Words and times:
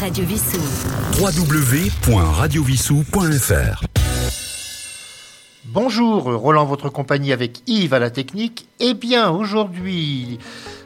Radio 0.00 0.24
Vissou. 0.24 0.60
www.radiovissou.fr 1.20 3.84
Bonjour, 5.64 6.22
Roland, 6.22 6.64
votre 6.66 6.88
compagnie 6.88 7.32
avec 7.32 7.62
Yves 7.66 7.94
à 7.94 7.98
la 7.98 8.10
technique. 8.10 8.68
Eh 8.78 8.94
bien, 8.94 9.30
aujourd'hui, 9.30 10.38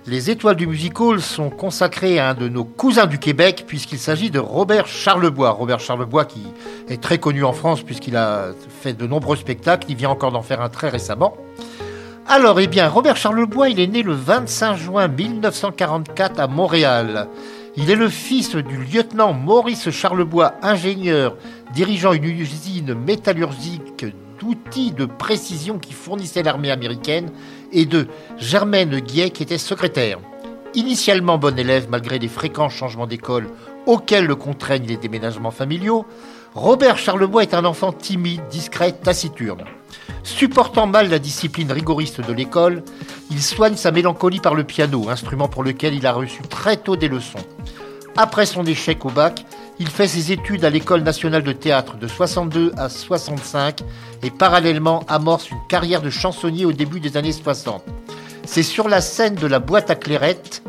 les 0.06 0.30
étoiles 0.30 0.56
du 0.56 0.66
musical 0.66 1.20
sont 1.20 1.50
consacrées 1.50 2.18
à 2.18 2.30
un 2.30 2.34
de 2.34 2.48
nos 2.48 2.64
cousins 2.64 3.04
du 3.04 3.18
Québec, 3.18 3.64
puisqu'il 3.66 3.98
s'agit 3.98 4.30
de 4.30 4.38
Robert 4.38 4.86
Charlebois. 4.86 5.50
Robert 5.50 5.80
Charlebois 5.80 6.24
qui 6.24 6.40
est 6.88 7.02
très 7.02 7.18
connu 7.18 7.44
en 7.44 7.52
France, 7.52 7.82
puisqu'il 7.82 8.16
a 8.16 8.52
fait 8.82 8.94
de 8.94 9.06
nombreux 9.06 9.36
spectacles. 9.36 9.88
Il 9.90 9.96
vient 9.96 10.10
encore 10.10 10.32
d'en 10.32 10.42
faire 10.42 10.62
un 10.62 10.70
très 10.70 10.88
récemment. 10.88 11.36
Alors, 12.28 12.60
eh 12.60 12.66
bien, 12.66 12.88
Robert 12.88 13.16
Charlebois, 13.16 13.68
il 13.68 13.78
est 13.78 13.88
né 13.88 14.02
le 14.02 14.14
25 14.14 14.76
juin 14.76 15.08
1944 15.08 16.40
à 16.40 16.46
Montréal. 16.46 17.28
Il 17.74 17.90
est 17.90 17.96
le 17.96 18.10
fils 18.10 18.54
du 18.54 18.76
lieutenant 18.84 19.32
Maurice 19.32 19.88
Charlebois, 19.88 20.54
ingénieur, 20.60 21.36
dirigeant 21.72 22.12
une 22.12 22.24
usine 22.24 22.92
métallurgique 22.92 24.04
d'outils 24.38 24.92
de 24.92 25.06
précision 25.06 25.78
qui 25.78 25.94
fournissait 25.94 26.42
l'armée 26.42 26.70
américaine, 26.70 27.30
et 27.72 27.86
de 27.86 28.08
Germaine 28.36 29.00
Guillet 29.00 29.30
qui 29.30 29.42
était 29.42 29.56
secrétaire. 29.56 30.18
Initialement 30.74 31.38
bon 31.38 31.58
élève 31.58 31.86
malgré 31.88 32.18
les 32.18 32.28
fréquents 32.28 32.68
changements 32.68 33.06
d'école 33.06 33.48
auxquels 33.86 34.26
le 34.26 34.36
contraignent 34.36 34.86
les 34.86 34.98
déménagements 34.98 35.50
familiaux, 35.50 36.04
Robert 36.54 36.98
Charlebois 36.98 37.42
est 37.42 37.54
un 37.54 37.64
enfant 37.64 37.92
timide, 37.92 38.46
discret, 38.50 38.92
taciturne. 38.92 39.64
Supportant 40.22 40.86
mal 40.86 41.08
la 41.10 41.18
discipline 41.18 41.72
rigoriste 41.72 42.20
de 42.20 42.32
l'école, 42.32 42.82
il 43.30 43.42
soigne 43.42 43.76
sa 43.76 43.90
mélancolie 43.90 44.40
par 44.40 44.54
le 44.54 44.64
piano, 44.64 45.08
instrument 45.08 45.48
pour 45.48 45.62
lequel 45.62 45.94
il 45.94 46.06
a 46.06 46.12
reçu 46.12 46.42
très 46.42 46.76
tôt 46.76 46.96
des 46.96 47.08
leçons. 47.08 47.44
Après 48.16 48.46
son 48.46 48.64
échec 48.64 49.04
au 49.04 49.10
bac, 49.10 49.44
il 49.78 49.88
fait 49.88 50.06
ses 50.06 50.32
études 50.32 50.64
à 50.64 50.70
l'École 50.70 51.02
nationale 51.02 51.42
de 51.42 51.52
théâtre 51.52 51.96
de 51.96 52.06
62 52.06 52.72
à 52.76 52.88
65 52.88 53.80
et 54.22 54.30
parallèlement 54.30 55.02
amorce 55.08 55.50
une 55.50 55.66
carrière 55.68 56.02
de 56.02 56.10
chansonnier 56.10 56.66
au 56.66 56.72
début 56.72 57.00
des 57.00 57.16
années 57.16 57.32
60. 57.32 57.82
C'est 58.44 58.62
sur 58.62 58.88
la 58.88 59.00
scène 59.00 59.34
de 59.34 59.46
la 59.46 59.60
boîte 59.60 59.90
à 59.90 59.94
clairette 59.94 60.62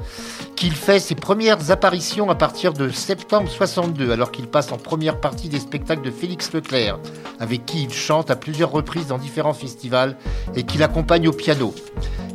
qu'il 0.55 0.73
fait 0.73 0.99
ses 0.99 1.15
premières 1.15 1.71
apparitions 1.71 2.29
à 2.29 2.35
partir 2.35 2.71
de 2.73 2.89
septembre 2.89 3.49
62, 3.49 4.11
alors 4.11 4.31
qu'il 4.31 4.47
passe 4.47 4.71
en 4.71 4.77
première 4.77 5.19
partie 5.19 5.49
des 5.49 5.59
spectacles 5.59 6.03
de 6.03 6.11
Félix 6.11 6.53
Leclerc, 6.53 6.99
avec 7.39 7.65
qui 7.65 7.83
il 7.83 7.91
chante 7.91 8.31
à 8.31 8.35
plusieurs 8.35 8.71
reprises 8.71 9.07
dans 9.07 9.17
différents 9.17 9.53
festivals 9.53 10.15
et 10.55 10.63
qu'il 10.63 10.83
accompagne 10.83 11.27
au 11.27 11.33
piano. 11.33 11.73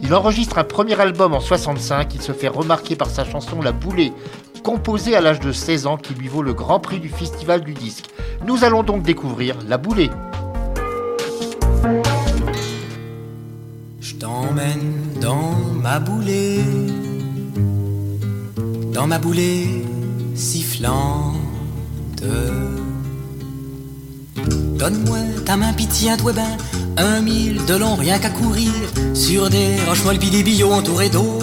Il 0.02 0.14
enregistre 0.14 0.58
un 0.58 0.64
premier 0.64 1.00
album 1.00 1.32
en 1.32 1.40
65, 1.40 2.14
il 2.14 2.22
se 2.22 2.32
fait 2.32 2.48
remarquer 2.48 2.96
par 2.96 3.08
sa 3.08 3.24
chanson 3.24 3.62
La 3.62 3.72
Boulée, 3.72 4.12
composée 4.62 5.16
à 5.16 5.20
l'âge 5.20 5.40
de 5.40 5.52
16 5.52 5.86
ans, 5.86 5.96
qui 5.96 6.14
lui 6.14 6.28
vaut 6.28 6.42
le 6.42 6.52
grand 6.52 6.80
prix 6.80 7.00
du 7.00 7.08
Festival 7.08 7.62
du 7.62 7.74
disque. 7.74 8.10
Nous 8.44 8.64
allons 8.64 8.82
donc 8.82 9.02
découvrir 9.02 9.56
La 9.66 9.78
Boulée. 9.78 10.10
T'emmène 14.18 15.20
dans 15.20 15.52
ma 15.80 16.00
boulée, 16.00 16.64
dans 18.92 19.06
ma 19.06 19.18
boulée 19.20 19.84
sifflante. 20.34 21.36
Donne-moi 24.76 25.18
ta 25.44 25.56
main, 25.56 25.72
pitié, 25.72 26.16
toi 26.16 26.32
ben, 26.32 26.56
un 26.96 27.20
mille 27.20 27.64
de 27.64 27.74
long, 27.76 27.94
rien 27.94 28.18
qu'à 28.18 28.30
courir, 28.30 28.72
sur 29.14 29.50
des 29.50 29.76
roches 29.86 30.02
molles 30.04 30.18
pis 30.18 30.30
des 30.30 30.42
billots 30.42 30.72
entourés 30.72 31.10
d'eau. 31.10 31.38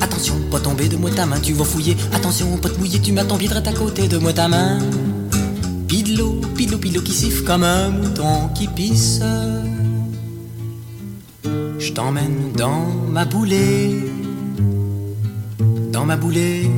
Attention, 0.00 0.36
pas 0.52 0.60
tomber 0.60 0.88
de 0.88 0.96
moi 0.96 1.10
ta 1.10 1.26
main, 1.26 1.40
tu 1.40 1.52
vas 1.52 1.64
fouiller. 1.64 1.96
Attention, 2.12 2.58
pas 2.58 2.68
te 2.68 2.78
mouiller, 2.78 3.00
tu 3.00 3.12
ton 3.12 3.36
pied 3.36 3.50
à 3.52 3.72
côté 3.72 4.06
de 4.06 4.18
moi 4.18 4.32
ta 4.32 4.46
main. 4.46 4.78
Pis 5.88 6.04
de 6.04 6.16
l'eau, 6.16 6.40
pis 6.54 6.66
de 6.66 6.76
l'eau 6.94 7.02
qui 7.02 7.12
siffle 7.12 7.42
comme 7.42 7.64
un 7.64 7.88
mouton 7.88 8.50
qui 8.54 8.68
pisse. 8.68 9.20
Je 11.88 11.94
t'emmène 11.94 12.52
dans 12.54 12.84
ma 13.10 13.24
boulée, 13.24 14.04
dans 15.90 16.04
ma 16.04 16.16
boulée 16.16 16.70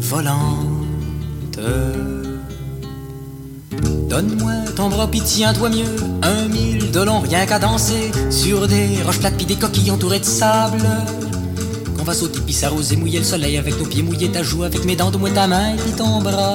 volante. 0.00 1.60
Donne-moi 4.08 4.52
ton 4.74 4.88
bras, 4.88 5.08
pis 5.08 5.20
tiens-toi 5.20 5.68
mieux, 5.68 5.94
un 6.22 6.48
mille 6.48 6.90
de 6.90 7.00
long, 7.00 7.20
rien 7.20 7.44
qu'à 7.44 7.58
danser, 7.58 8.10
sur 8.30 8.66
des 8.66 9.02
roches 9.04 9.18
plates 9.18 9.36
pis 9.36 9.44
des 9.44 9.56
coquilles 9.56 9.90
entourées 9.90 10.20
de 10.20 10.24
sable. 10.24 10.88
Qu'on 11.98 12.04
va 12.04 12.14
sauter 12.14 12.40
pis 12.40 12.54
s'arroser, 12.54 12.96
mouiller 12.96 13.18
le 13.18 13.26
soleil 13.26 13.58
avec 13.58 13.78
nos 13.78 13.84
pieds, 13.84 14.02
mouiller 14.02 14.30
ta 14.30 14.42
joue 14.42 14.62
avec 14.62 14.86
mes 14.86 14.96
dents, 14.96 15.10
de 15.10 15.18
moi 15.18 15.28
ta 15.28 15.46
main 15.46 15.76
puis 15.76 15.92
ton 15.92 16.22
bras. 16.22 16.54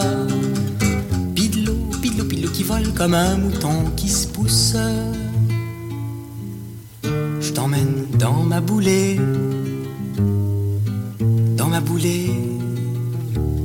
Pis 1.36 1.50
de 1.50 1.68
l'eau, 1.68 1.78
pis 2.02 2.10
de 2.10 2.48
qui 2.48 2.64
vole 2.64 2.92
comme 2.96 3.14
un 3.14 3.38
mouton 3.38 3.92
qui 3.96 4.10
se 4.10 4.26
pousse. 4.26 4.76
Dans 8.22 8.44
ma 8.44 8.62
boulée, 8.62 9.20
dans 11.58 11.66
ma 11.66 11.80
boulée 11.80 12.30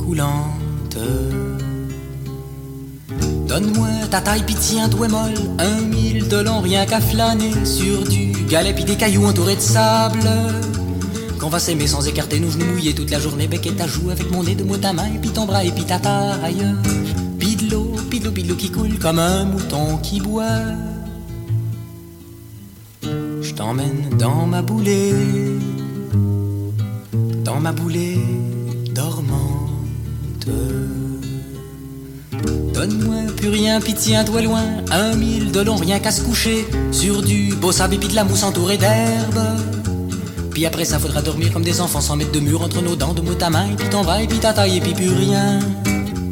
coulante. 0.03 0.97
Donne-moi 3.47 3.89
ta 4.11 4.23
taille, 4.23 4.45
pis 4.47 4.55
tiens, 4.55 4.89
doigt 4.89 5.09
molle, 5.09 5.35
un 5.59 5.83
mille 5.83 6.27
de 6.29 6.39
long, 6.39 6.61
rien 6.63 6.87
qu'à 6.87 7.03
flâner 7.03 7.53
sur 7.67 8.05
du 8.05 8.33
galet 8.49 8.73
pis 8.73 8.85
des 8.85 8.97
cailloux 8.97 9.27
entourés 9.27 9.57
de 9.57 9.61
sable. 9.61 10.27
Qu'on 11.39 11.51
va 11.51 11.59
s'aimer 11.59 11.87
sans 11.87 12.09
écarter 12.09 12.41
nos 12.41 12.51
genoux 12.51 12.65
mouillés 12.65 12.95
toute 12.95 13.11
la 13.11 13.21
journée, 13.21 13.49
bec 13.49 13.67
et 13.67 13.75
ta 13.75 13.87
joue 13.87 14.09
avec 14.11 14.31
mon 14.31 14.43
nez 14.43 14.55
de 14.55 14.65
moi 14.65 14.79
ta 14.79 14.95
main, 14.95 15.09
et 15.15 15.19
puis 15.19 15.31
ton 15.31 15.45
bras 15.45 15.65
et 15.65 15.71
puis 15.71 15.85
ta 15.85 15.99
taille. 15.99 16.65
Pis 17.39 17.57
de 17.57 17.71
l'eau, 17.71 17.93
pis 18.09 18.21
de 18.21 18.25
l'eau, 18.25 18.31
pis 18.31 18.43
de 18.43 18.49
l'eau 18.49 18.57
qui 18.57 18.71
coule 18.71 18.99
comme 18.99 19.19
un 19.19 19.45
mouton 19.45 19.99
qui 19.99 20.19
boit. 20.19 20.86
T'emmène 23.67 24.11
dans 24.17 24.47
ma 24.47 24.63
boulée, 24.63 25.13
dans 27.43 27.59
ma 27.59 27.73
boulée 27.73 28.17
dormante. 28.95 30.47
Donne-moi 32.73 33.17
plus 33.37 33.49
rien, 33.49 33.81
pitié, 33.81 34.15
un 34.15 34.23
doigt 34.23 34.43
loin, 34.43 34.63
un 34.93 35.17
mille 35.17 35.51
de 35.51 35.59
long, 35.63 35.75
rien 35.75 35.99
qu'à 35.99 36.13
se 36.13 36.23
coucher, 36.23 36.65
sur 36.93 37.23
du 37.23 37.57
beau 37.57 37.73
sable 37.73 37.95
et 37.95 37.99
puis 37.99 38.09
de 38.09 38.15
la 38.15 38.23
mousse 38.23 38.45
entourée 38.45 38.79
d'herbe. 38.79 39.41
Puis 40.53 40.65
après 40.65 40.85
ça 40.85 41.01
faudra 41.01 41.21
dormir 41.21 41.53
comme 41.53 41.65
des 41.65 41.81
enfants 41.81 42.01
sans 42.01 42.15
mettre 42.15 42.31
de 42.31 42.39
mur 42.39 42.63
entre 42.63 42.81
nos 42.83 42.95
dents, 42.95 43.15
de 43.15 43.21
mot 43.21 43.35
ta 43.35 43.51
main, 43.51 43.67
et 43.73 43.75
puis 43.75 43.89
ton 43.91 44.05
bras, 44.05 44.23
et 44.23 44.29
puis 44.29 44.39
ta 44.39 44.53
taille, 44.53 44.77
et 44.77 44.81
puis 44.81 44.95
plus 44.95 45.11
rien. 45.11 45.59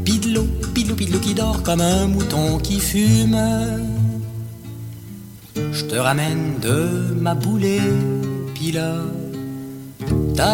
Puis 0.05 0.21
de 0.21 0.35
l'eau, 0.35 0.47
puis 0.73 0.85
de 0.85 0.91
l'eau, 0.91 0.95
puis 0.95 1.07
de 1.07 1.13
l'eau 1.13 1.19
qui 1.19 1.35
dort 1.35 1.65
comme 1.65 1.81
un 1.81 2.07
mouton 2.07 2.59
qui 2.59 2.79
fume. 2.79 3.37
Je 5.75 5.85
te 5.87 5.97
ramène 5.97 6.61
de 6.61 6.79
ma 7.21 7.35
boulée, 7.35 7.81
puis 8.55 8.71
là. 8.71 8.93
Ta 10.37 10.53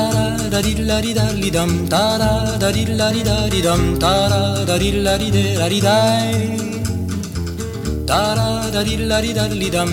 da 0.53 0.60
di 0.62 0.75
la 0.76 1.00
di 1.03 1.12
da 1.12 1.26
li 1.32 1.50
dum, 1.50 1.86
ta 1.88 2.16
da 2.22 2.56
da 2.58 2.70
di 2.72 2.86
la 2.86 3.10
di 3.12 3.22
da 3.22 3.36
di 3.48 3.60
dum, 3.60 3.98
ta 3.98 4.28
da 4.32 4.64
da 4.64 4.78
di 4.78 4.91
la 5.03 5.19
di 5.19 5.31
de 5.31 5.44
la 5.58 5.69
di 5.69 5.81
dai. 5.81 6.32
Ta 8.06 8.34
da 8.38 8.70
da 8.75 8.82
di 8.82 8.97
la 9.10 9.20
di 9.20 9.32
da 9.34 9.44
li 9.47 9.70
ta 9.70 9.84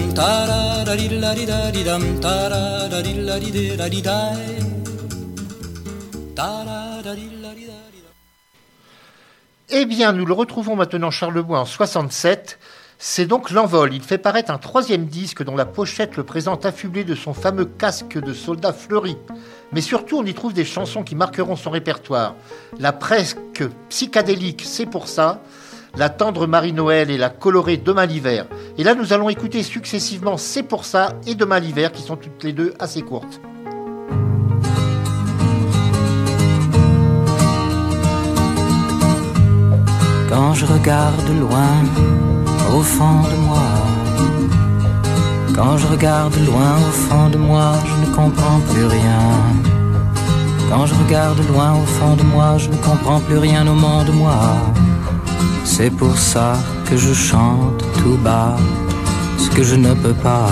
da 0.49 0.59
da 0.87 0.95
di 0.95 1.07
la 1.19 1.33
di 1.33 1.45
da 1.45 1.59
di 1.75 1.83
ta 1.83 2.35
da 2.53 2.87
da 2.87 3.01
di 3.01 3.13
la 3.27 3.37
di 3.37 3.51
de 3.51 3.75
la 3.75 3.87
di 3.89 4.01
dai. 4.01 4.45
Ta 6.37 6.49
da 7.03 7.13
di 7.19 7.27
la 7.41 7.51
di 7.53 7.65
da. 7.67 7.75
Eh 9.69 9.85
bien, 9.85 10.13
nous 10.13 10.25
le 10.25 10.33
retrouvons 10.33 10.77
maintenant 10.77 11.11
Charlebois 11.11 11.59
en 11.59 11.65
67. 11.65 12.57
C'est 12.99 13.27
donc 13.27 13.51
l'envol. 13.51 13.93
Il 13.93 14.01
fait 14.01 14.17
paraître 14.17 14.49
un 14.49 14.57
troisième 14.57 15.05
disque 15.05 15.43
dont 15.43 15.55
la 15.55 15.65
pochette 15.65 16.17
le 16.17 16.23
présente 16.23 16.65
affublé 16.65 17.03
de 17.03 17.13
son 17.13 17.33
fameux 17.33 17.65
casque 17.65 18.17
de 18.19 18.33
soldat 18.33 18.73
fleuri. 18.73 19.17
Mais 19.71 19.81
surtout, 19.81 20.17
on 20.17 20.25
y 20.25 20.33
trouve 20.33 20.53
des 20.53 20.65
chansons 20.65 21.03
qui 21.03 21.15
marqueront 21.15 21.55
son 21.55 21.69
répertoire. 21.69 22.33
La 22.79 22.93
presque 22.93 23.63
psychédélique, 23.89 24.63
c'est 24.65 24.87
pour 24.87 25.07
ça. 25.07 25.41
La 25.95 26.09
tendre 26.09 26.47
Marie-Noël 26.47 27.11
et 27.11 27.17
la 27.17 27.29
colorée 27.29 27.77
Demain 27.77 28.07
l'hiver. 28.07 28.47
Et 28.79 28.83
là, 28.83 28.95
nous 28.95 29.13
allons 29.13 29.29
écouter 29.29 29.61
successivement 29.61 30.37
C'est 30.37 30.63
pour 30.63 30.83
ça 30.83 31.13
et 31.27 31.35
Demain 31.35 31.59
l'hiver, 31.59 31.91
qui 31.91 32.01
sont 32.01 32.17
toutes 32.17 32.43
les 32.43 32.53
deux 32.53 32.73
assez 32.79 33.03
courtes. 33.03 33.39
Quand 40.29 40.53
je 40.53 40.65
regarde 40.65 41.29
loin, 41.39 42.26
au 42.73 42.81
fond 42.81 43.21
de 43.31 43.37
moi, 43.47 43.67
quand 45.55 45.77
je 45.77 45.87
regarde 45.87 46.35
loin 46.45 46.75
au 46.87 46.91
fond 46.91 47.29
de 47.29 47.37
moi, 47.37 47.73
je 47.85 47.95
ne 48.05 48.15
comprends 48.15 48.59
plus 48.69 48.85
rien. 48.85 49.21
Quand 50.69 50.85
je 50.85 50.93
regarde 50.93 51.39
loin 51.51 51.73
au 51.81 51.85
fond 51.85 52.15
de 52.15 52.23
moi, 52.23 52.57
je 52.57 52.69
ne 52.69 52.75
comprends 52.75 53.19
plus 53.21 53.37
rien 53.37 53.65
au 53.67 53.73
monde 53.73 54.05
de 54.05 54.11
moi. 54.11 54.39
C'est 55.63 55.89
pour 55.89 56.17
ça 56.17 56.53
que 56.85 56.97
je 56.97 57.13
chante 57.13 57.83
tout 57.99 58.17
bas 58.17 58.55
ce 59.37 59.49
que 59.49 59.63
je 59.63 59.75
ne 59.75 59.93
peux 59.93 60.13
pas 60.13 60.47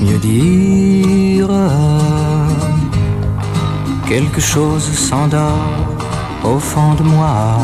mieux 0.00 0.18
dire. 0.18 1.48
Quelque 4.08 4.40
chose 4.40 4.82
s'endort 4.82 5.74
au 6.44 6.58
fond 6.58 6.94
de 6.94 7.02
moi. 7.02 7.58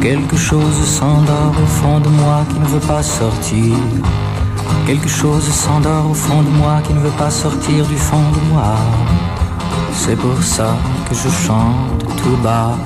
Quelque 0.00 0.36
chose 0.36 0.82
s'endort 0.86 1.54
au 1.62 1.66
fond 1.66 2.00
de 2.00 2.08
moi 2.08 2.44
qui 2.48 2.58
ne 2.58 2.64
veut 2.64 2.86
pas 2.86 3.02
sortir. 3.02 3.76
Quelque 4.86 5.08
chose 5.08 5.46
s'endort 5.48 6.10
au 6.10 6.14
fond 6.14 6.42
de 6.42 6.48
moi 6.48 6.80
qui 6.82 6.94
ne 6.94 7.00
veut 7.00 7.16
pas 7.18 7.30
sortir 7.30 7.84
du 7.86 7.96
fond 7.96 8.30
de 8.32 8.40
moi. 8.50 8.76
C'est 9.92 10.16
pour 10.16 10.42
ça 10.42 10.74
que 11.06 11.14
je 11.14 11.28
chante 11.28 12.02
tout 12.16 12.36
bas 12.42 12.78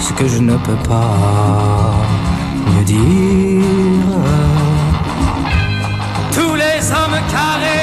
ce 0.00 0.12
que 0.14 0.26
je 0.26 0.38
ne 0.38 0.56
peux 0.56 0.80
pas 0.88 1.94
mieux 2.68 2.84
dire. 2.84 3.64
Tous 6.32 6.54
les 6.54 6.80
hommes 6.90 7.20
carrés 7.30 7.79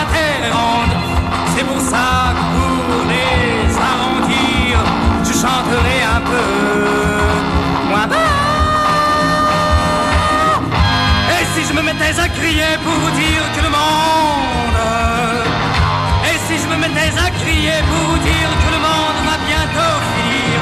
la 0.00 0.04
terre 0.14 0.42
est 0.48 0.54
ronde. 0.60 0.94
C'est 1.54 1.64
pour 1.64 1.80
ça 1.80 2.34
que 2.36 2.44
pour 2.54 3.04
les 3.12 3.72
arrondir, 3.90 4.74
je 5.26 5.32
chanterai 5.32 5.98
un 6.16 6.22
peu 6.32 6.50
moins 7.90 8.06
bas. 8.06 8.32
Et 11.36 11.44
si 11.54 11.68
je 11.68 11.72
me 11.72 11.82
mettais 11.82 12.18
à 12.18 12.28
crier 12.28 12.72
pour 12.84 12.94
vous 13.02 13.10
dire 13.10 13.44
que 13.54 13.62
le 13.62 13.70
monde 13.70 14.42
et 16.24 16.38
si 16.46 16.54
je 16.62 16.68
me 16.72 16.76
mettais 16.76 17.12
à 17.18 17.28
crier 17.42 17.78
pour 17.90 18.02
vous 18.10 18.18
dire 18.18 18.50
que 18.62 18.70
le 18.76 18.80
monde 18.86 19.18
va 19.26 19.36
bientôt 19.50 19.96
finir 20.14 20.58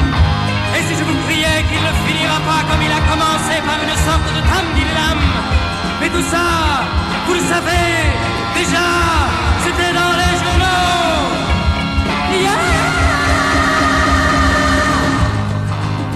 Et 0.76 0.82
si 0.87 0.94
je 0.99 1.05
vous 1.05 1.19
criais 1.26 1.61
qu'il 1.69 1.82
ne 1.88 1.93
finira 2.06 2.38
pas 2.49 2.62
comme 2.69 2.82
il 2.82 2.93
a 3.00 3.02
commencé 3.12 3.55
par 3.69 3.79
une 3.85 3.97
sorte 4.06 4.29
de 4.37 4.43
tambilam 4.50 5.20
Mais 6.00 6.08
tout 6.08 6.26
ça, 6.32 6.47
vous 7.26 7.35
le 7.35 7.44
savez, 7.52 8.19
dans 10.00 10.14
les 10.20 10.34
journaux 10.43 11.20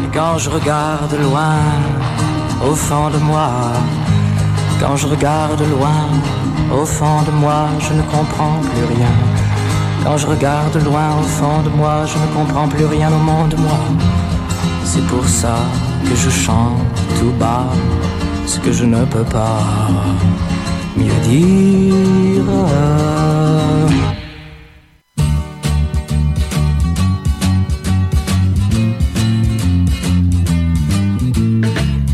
Et 0.03 0.09
quand 0.12 0.39
je 0.39 0.51
regarde 0.51 1.15
loin, 1.21 1.59
au 2.69 2.75
fond 2.75 3.11
de 3.11 3.19
moi, 3.19 3.51
quand 4.81 4.97
je 4.97 5.06
regarde 5.06 5.61
loin, 5.61 6.09
au 6.73 6.85
fond 6.85 7.23
de 7.27 7.31
moi, 7.31 7.69
je 7.81 7.93
ne 7.95 8.03
comprends 8.03 8.59
plus 8.61 8.85
rien. 8.95 9.15
Quand 10.05 10.17
je 10.17 10.27
regarde 10.27 10.77
loin, 10.85 11.09
au 11.21 11.23
fond 11.23 11.62
de 11.62 11.71
moi, 11.71 12.05
je 12.07 12.19
ne 12.19 12.27
comprends 12.37 12.69
plus 12.69 12.85
rien 12.85 13.11
au 13.12 13.23
monde, 13.31 13.55
moi. 13.59 13.79
C'est 14.85 15.07
pour 15.07 15.27
ça 15.27 15.57
que 16.05 16.15
je 16.15 16.31
chante 16.31 16.79
tout 17.19 17.33
bas 17.39 17.67
ce 18.47 18.59
que 18.59 18.73
je 18.73 18.85
ne 18.85 19.05
peux 19.07 19.25
pas 19.25 19.61
mieux 20.96 21.20
dire. 21.29 22.44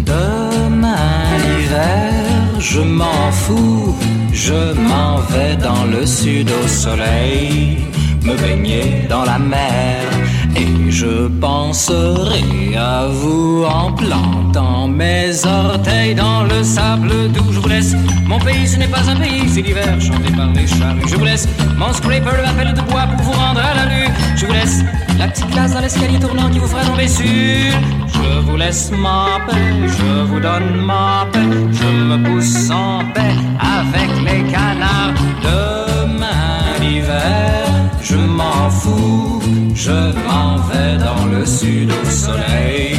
Demain 0.04 0.96
l'hiver, 1.44 2.60
je 2.60 2.80
m'en 2.80 3.30
fous, 3.32 3.94
je 4.32 4.72
m'en 4.88 5.16
vais 5.32 5.56
dans 5.56 5.84
le 5.84 6.06
sud 6.06 6.50
au 6.50 6.68
soleil, 6.68 7.78
me 8.24 8.34
baigner 8.36 9.06
dans 9.08 9.24
la 9.24 9.38
mer. 9.38 10.29
Et 10.56 10.90
je 10.90 11.28
penserai 11.28 12.76
à 12.76 13.06
vous 13.06 13.64
en 13.64 13.92
plantant 13.92 14.88
mes 14.88 15.30
orteils 15.46 16.14
dans 16.14 16.44
le 16.44 16.62
sable 16.62 17.30
doux. 17.32 17.52
Je 17.52 17.60
vous 17.60 17.68
laisse, 17.68 17.94
mon 18.26 18.38
pays 18.38 18.66
ce 18.66 18.78
n'est 18.78 18.88
pas 18.88 19.08
un 19.08 19.16
pays, 19.16 19.48
c'est 19.48 19.62
l'hiver 19.62 20.00
chanté 20.00 20.30
par 20.36 20.52
les 20.52 20.66
charrues. 20.66 21.02
Je 21.06 21.16
vous 21.16 21.24
laisse, 21.24 21.48
mon 21.76 21.92
scraper 21.92 22.20
de 22.20 22.48
appel 22.48 22.74
de 22.74 22.80
bois 22.90 23.06
pour 23.16 23.26
vous 23.26 23.32
rendre 23.32 23.60
à 23.60 23.74
la 23.74 23.82
rue. 23.82 24.08
Je 24.36 24.46
vous 24.46 24.52
laisse, 24.52 24.82
la 25.18 25.28
petite 25.28 25.50
glace 25.50 25.74
dans 25.74 25.80
l'escalier 25.80 26.18
tournant 26.18 26.48
qui 26.50 26.58
vous 26.58 26.66
fera 26.66 26.84
tomber 26.84 27.08
sur. 27.08 27.24
Je 27.26 28.40
vous 28.40 28.56
laisse 28.56 28.90
ma 28.90 29.38
paix, 29.46 29.72
je 29.86 30.22
vous 30.24 30.40
donne 30.40 30.84
ma 30.84 31.26
paix, 31.32 31.40
je 31.72 32.04
me 32.04 32.16
pousse 32.24 32.70
en 32.70 33.00
paix 33.14 33.34
avec 33.60 34.10
les 34.24 34.42
canards. 34.50 35.14
Demain 35.42 36.78
l'hiver, 36.80 37.66
je 38.02 38.16
m'en 38.16 38.70
fous, 38.70 39.39
je 39.74 39.90
m'en 40.26 40.56
vais 40.68 40.96
dans 40.98 41.26
le 41.26 41.44
sud 41.44 41.90
au 41.90 42.04
soleil, 42.08 42.96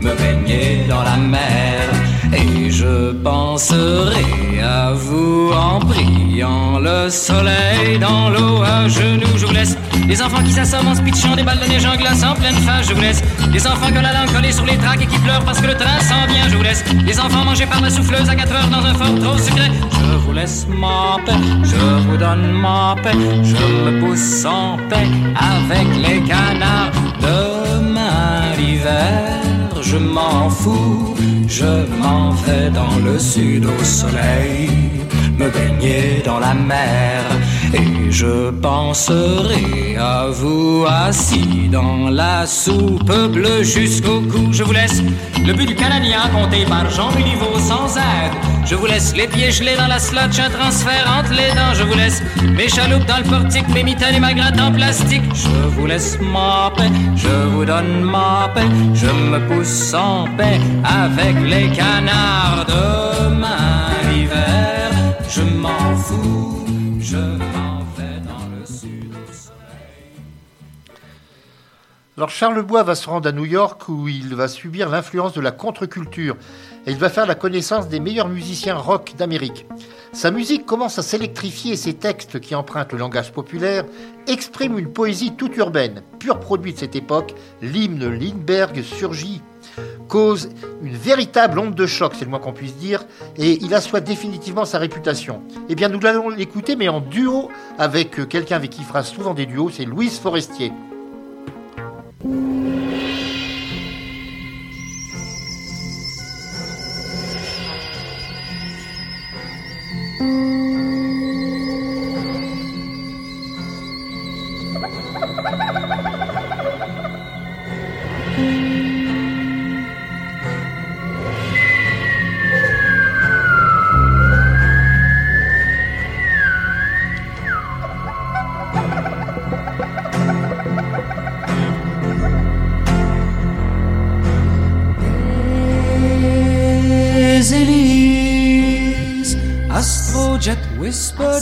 me 0.00 0.14
baigner 0.14 0.84
dans 0.88 1.02
la 1.02 1.16
mer. 1.16 1.80
Et 2.32 2.70
je 2.70 3.12
penserai 3.12 4.60
à 4.62 4.92
vous 4.92 5.50
en 5.52 5.78
priant 5.80 6.78
le 6.78 7.10
soleil 7.10 7.98
dans 7.98 8.30
l'eau 8.30 8.62
à 8.62 8.88
genoux. 8.88 9.36
Je 9.36 9.46
vous 9.46 9.54
laisse 9.54 9.76
les 10.08 10.22
enfants 10.22 10.42
qui 10.42 10.52
s'assomment 10.52 10.88
en 10.88 10.94
se 10.94 11.02
des 11.36 11.42
balles 11.42 11.60
de 11.60 11.66
neige 11.66 11.84
en 11.84 11.96
glace 11.96 12.24
en 12.24 12.34
pleine 12.34 12.54
face. 12.54 12.88
Je 12.88 12.94
vous 12.94 13.00
laisse 13.00 13.22
les 13.52 13.66
enfants 13.66 13.90
que 13.90 14.00
la 14.00 14.12
langue 14.14 14.32
collée 14.32 14.52
sur 14.52 14.64
les 14.64 14.76
tracks 14.78 15.02
et 15.02 15.06
qui 15.06 15.18
pleurent 15.18 15.44
parce 15.44 15.60
que 15.60 15.66
le 15.66 15.74
train 15.74 16.00
s'en 16.00 16.26
vient. 16.26 16.48
Je 16.48 16.56
vous 16.56 16.62
laisse 16.62 16.82
les 17.04 17.20
enfants 17.20 17.44
mangés 17.44 17.66
par 17.66 17.80
la 17.82 17.90
souffleuse 17.90 18.28
à 18.28 18.34
4 18.34 18.52
heures 18.52 18.68
dans 18.68 18.84
un 18.84 18.94
fort 18.94 19.18
trop 19.22 19.38
secret. 19.38 19.70
Je 19.92 20.16
vous 20.16 20.32
laisse 20.32 20.66
ma 20.68 21.18
paix, 21.24 21.32
je 21.62 22.08
vous 22.08 22.16
donne 22.16 22.52
ma 22.52 22.96
paix, 23.02 23.12
je 23.42 23.90
me 23.90 24.00
pousse 24.00 24.44
en 24.46 24.78
paix 24.88 25.06
avec 25.36 25.86
les 25.96 26.20
canards. 26.22 26.90
Demain 27.20 28.56
l'hiver, 28.56 29.38
je 29.82 29.98
m'en 29.98 30.48
fous, 30.48 31.14
je 31.46 31.86
m'en 32.00 32.30
vais 32.30 32.70
dans 32.70 32.96
le 33.04 33.18
sud 33.18 33.66
au 33.66 33.84
soleil, 33.84 34.70
me 35.38 35.50
baigner 35.50 36.22
dans 36.24 36.38
la 36.38 36.54
mer. 36.54 37.24
Et 37.74 38.10
je 38.10 38.50
penserai 38.50 39.96
à 39.98 40.28
vous 40.30 40.86
assis 40.88 41.68
dans 41.70 42.08
la 42.08 42.46
soupe 42.46 43.12
bleue 43.32 43.62
jusqu'au 43.62 44.20
cou. 44.20 44.48
Je 44.52 44.62
vous 44.62 44.72
laisse 44.72 45.02
le 45.46 45.52
but 45.52 45.66
du 45.66 45.74
Canadien 45.74 46.20
compté 46.34 46.64
par 46.64 46.88
Jean 46.90 47.10
niveau 47.12 47.58
sans 47.58 47.96
aide. 47.96 48.32
Je 48.64 48.74
vous 48.74 48.86
laisse 48.86 49.14
les 49.16 49.26
pieds 49.26 49.50
gelés 49.50 49.76
dans 49.76 49.86
la 49.86 49.98
slotch, 49.98 50.38
un 50.38 50.50
transfert 50.50 51.06
entre 51.18 51.30
les 51.30 51.48
dents. 51.54 51.74
Je 51.74 51.82
vous 51.82 51.94
laisse 51.94 52.22
mes 52.56 52.68
chaloupes 52.68 53.06
dans 53.06 53.18
le 53.18 53.24
portique, 53.24 53.68
mes 53.74 53.82
mitaines 53.82 54.14
et 54.14 54.20
ma 54.20 54.34
gratte 54.34 54.60
en 54.60 54.72
plastique. 54.72 55.22
Je 55.34 55.68
vous 55.74 55.86
laisse 55.86 56.18
ma 56.20 56.72
paix, 56.76 56.90
je 57.16 57.48
vous 57.50 57.64
donne 57.64 58.02
ma 58.02 58.50
paix. 58.54 58.68
Je 58.94 59.06
me 59.06 59.38
pousse 59.48 59.94
en 59.94 60.24
paix 60.36 60.60
avec 60.84 61.36
les 61.44 61.68
canards. 61.70 62.66
Demain 62.66 63.88
l'hiver, 64.10 64.90
je 65.28 65.42
m'en 65.42 65.96
fous, 65.96 66.66
je 67.00 67.16
m'en 67.16 67.57
Alors 72.18 72.30
Charles 72.30 72.62
Bois 72.62 72.82
va 72.82 72.96
se 72.96 73.08
rendre 73.08 73.28
à 73.28 73.32
New 73.32 73.44
York 73.44 73.88
où 73.88 74.08
il 74.08 74.34
va 74.34 74.48
subir 74.48 74.88
l'influence 74.88 75.34
de 75.34 75.40
la 75.40 75.52
contre-culture 75.52 76.36
et 76.84 76.90
il 76.90 76.96
va 76.96 77.10
faire 77.10 77.26
la 77.26 77.36
connaissance 77.36 77.86
des 77.86 78.00
meilleurs 78.00 78.28
musiciens 78.28 78.74
rock 78.74 79.14
d'Amérique. 79.16 79.66
Sa 80.12 80.32
musique 80.32 80.66
commence 80.66 80.98
à 80.98 81.02
s'électrifier 81.02 81.74
et 81.74 81.76
ses 81.76 81.94
textes 81.94 82.40
qui 82.40 82.56
empruntent 82.56 82.90
le 82.90 82.98
langage 82.98 83.30
populaire 83.30 83.84
expriment 84.26 84.80
une 84.80 84.92
poésie 84.92 85.36
toute 85.36 85.56
urbaine. 85.58 86.02
Pur 86.18 86.40
produit 86.40 86.72
de 86.72 86.78
cette 86.80 86.96
époque, 86.96 87.36
l'hymne 87.62 88.12
Lindbergh 88.12 88.82
surgit, 88.82 89.40
cause 90.08 90.48
une 90.82 90.96
véritable 90.96 91.60
onde 91.60 91.76
de 91.76 91.86
choc, 91.86 92.14
c'est 92.18 92.24
le 92.24 92.32
moins 92.32 92.40
qu'on 92.40 92.52
puisse 92.52 92.74
dire, 92.78 93.04
et 93.36 93.62
il 93.62 93.72
assoit 93.74 94.00
définitivement 94.00 94.64
sa 94.64 94.78
réputation. 94.78 95.40
Eh 95.68 95.76
bien 95.76 95.88
nous 95.88 96.04
allons 96.04 96.30
l'écouter 96.30 96.74
mais 96.74 96.88
en 96.88 97.00
duo 97.00 97.48
avec 97.78 98.28
quelqu'un 98.28 98.56
avec 98.56 98.70
qui 98.70 98.80
il 98.80 98.86
fera 98.86 99.04
souvent 99.04 99.34
des 99.34 99.46
duos, 99.46 99.70
c'est 99.70 99.84
Louise 99.84 100.18
Forestier. 100.18 100.72
Les 102.24 102.67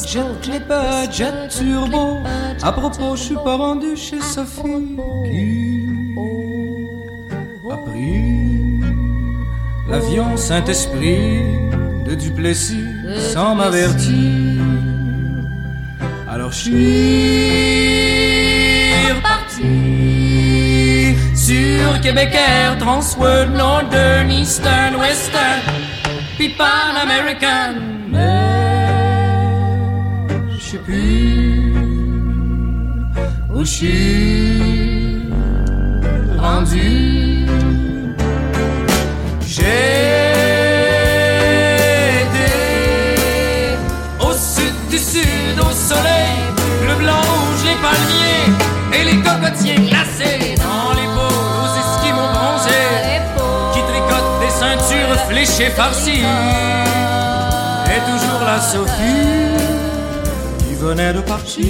Whisperjet, 0.07 0.41
Clipperjet, 0.41 1.49
Turbo. 1.49 2.19
À 2.63 2.71
propos, 2.73 3.17
je 3.17 3.23
suis 3.23 3.35
pas 3.35 3.57
rendu 3.57 3.97
chez 3.97 4.21
Sophie 4.21 4.97
qui 5.25 6.15
a 7.71 7.77
pris 7.77 8.81
l'avion 9.89 10.37
Saint-Esprit 10.37 11.43
de 12.07 12.15
Duplessis 12.15 12.85
sans 13.33 13.57
m'avertir. 13.57 14.63
Alors 16.31 16.53
je 16.53 16.59
suis 16.59 16.73
reparti 19.13 19.65
sur 21.35 22.01
Québec 22.01 22.33
Air, 22.33 22.79
Transworld, 22.79 23.53
Northern, 23.57 24.31
Eastern, 24.31 24.95
Western, 24.97 25.63
puis 26.37 26.51
Pan 26.51 26.95
American. 27.03 27.96
Plus 30.87 31.75
où 33.53 33.65
je 33.65 33.87
rendu. 36.39 37.47
J'ai 39.45 39.63
été 42.23 42.53
au 44.21 44.31
sud 44.31 44.75
du 44.89 44.99
sud, 44.99 45.59
au 45.59 45.73
soleil, 45.73 46.39
le 46.87 46.95
blanc, 46.95 47.21
rouge, 47.21 47.65
les 47.65 47.79
palmiers 47.83 48.53
et 48.95 49.03
les 49.11 49.21
cocotiers 49.23 49.81
glacés 49.89 50.55
dans 50.55 50.93
les 50.95 51.09
pots, 51.17 51.41
aux 51.63 51.73
esquimaux 51.83 52.31
bronzés 52.33 53.23
qui 53.73 53.81
tricotent 53.91 54.39
des 54.41 54.53
ceintures 54.53 55.19
fléchées 55.29 55.71
farcies. 55.71 56.23
Et 57.89 58.01
toujours 58.09 58.45
la 58.47 58.61
Sophie 58.61 59.46
venait 60.87 61.13
de 61.13 61.21
partir. 61.21 61.65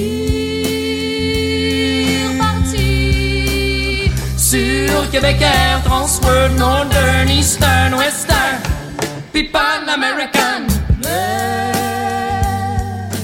Sur 4.37 5.11
Québec 5.11 5.39
Air, 5.41 5.83
Transworld, 5.85 6.57
Northern, 6.59 7.29
Eastern, 7.29 7.95
Western, 7.95 8.61
puis 9.33 9.45
Pan 9.45 9.89
American. 9.89 10.67
Mais 11.03 11.73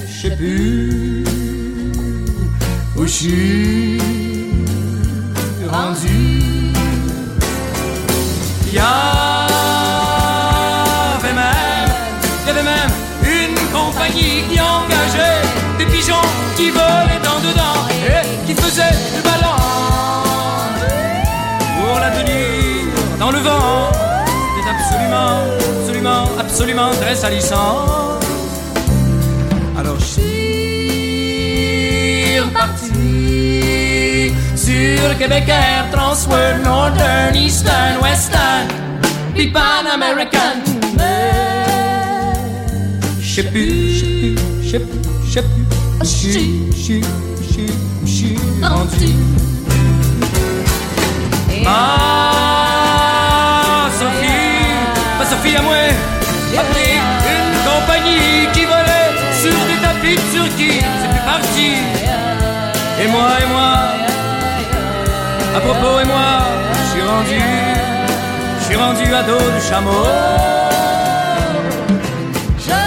je 0.09 0.29
sais 0.29 0.37
plus 0.37 1.25
où 2.97 3.03
je 3.03 3.13
suis 3.13 3.99
rendu. 5.69 6.33
Absolument, 26.63 26.93
très 27.01 27.17
salissant. 27.17 28.21
Alors 29.77 29.99
je 29.99 30.05
suis 30.05 31.59
reparti 32.39 34.33
sur 34.55 35.19
Québec 35.19 35.49
Air, 35.49 35.91
Transworld, 35.91 36.63
Northern, 36.63 37.35
Eastern, 37.35 37.99
Western, 38.01 38.69
puis 39.35 39.51
Pan 39.51 39.87
American. 39.93 40.63
Je 43.21 43.35
sais 43.35 43.43
plus, 43.43 43.95
je 43.99 44.05
sais 44.71 44.79
plus, 44.79 45.01
je 45.27 45.33
sais 45.33 45.43
plus, 45.43 45.67
je 46.01 46.07
sais 46.07 46.31
plus, 46.31 47.03
je 48.05 48.11
suis. 48.13 48.37
De 60.17 60.23
Turquie. 60.35 60.81
C'est 61.01 61.11
plus 61.15 61.25
parti. 61.25 61.71
Et 63.03 63.09
moi, 63.09 63.29
et 63.43 63.47
moi, 63.53 63.73
à 65.57 65.61
propos, 65.61 66.01
et 66.01 66.05
moi, 66.05 66.31
je 66.73 66.85
suis 66.93 67.03
rendu, 67.03 67.43
je 68.59 68.65
suis 68.65 68.77
rendu 68.77 69.15
à 69.15 69.23
dos 69.23 69.39
de 69.57 69.61
chameau. 69.69 70.07
Je 72.59 72.83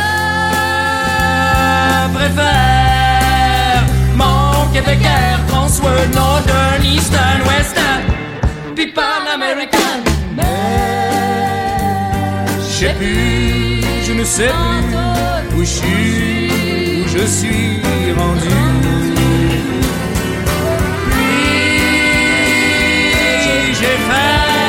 préfère 2.13 3.83
mon 4.15 4.71
Québec 4.73 4.99
Air, 5.03 5.39
Transworld, 5.47 6.13
Northern, 6.15 6.83
Eastern, 6.83 7.41
Western, 7.47 8.03
puis 8.75 8.93
American. 9.33 9.97
Mais 10.37 10.43
je 12.59 12.85
sais 12.85 12.93
plus, 12.93 13.81
je 14.07 14.13
ne 14.13 14.23
sais 14.23 14.47
plus 14.47 15.57
où 15.57 15.59
je 15.61 15.65
suis, 15.65 17.04
je 17.17 17.25
suis 17.25 17.79
rendu. 18.17 18.49
Puis 23.31 23.73
j'ai 23.79 23.97
fait 24.09 24.65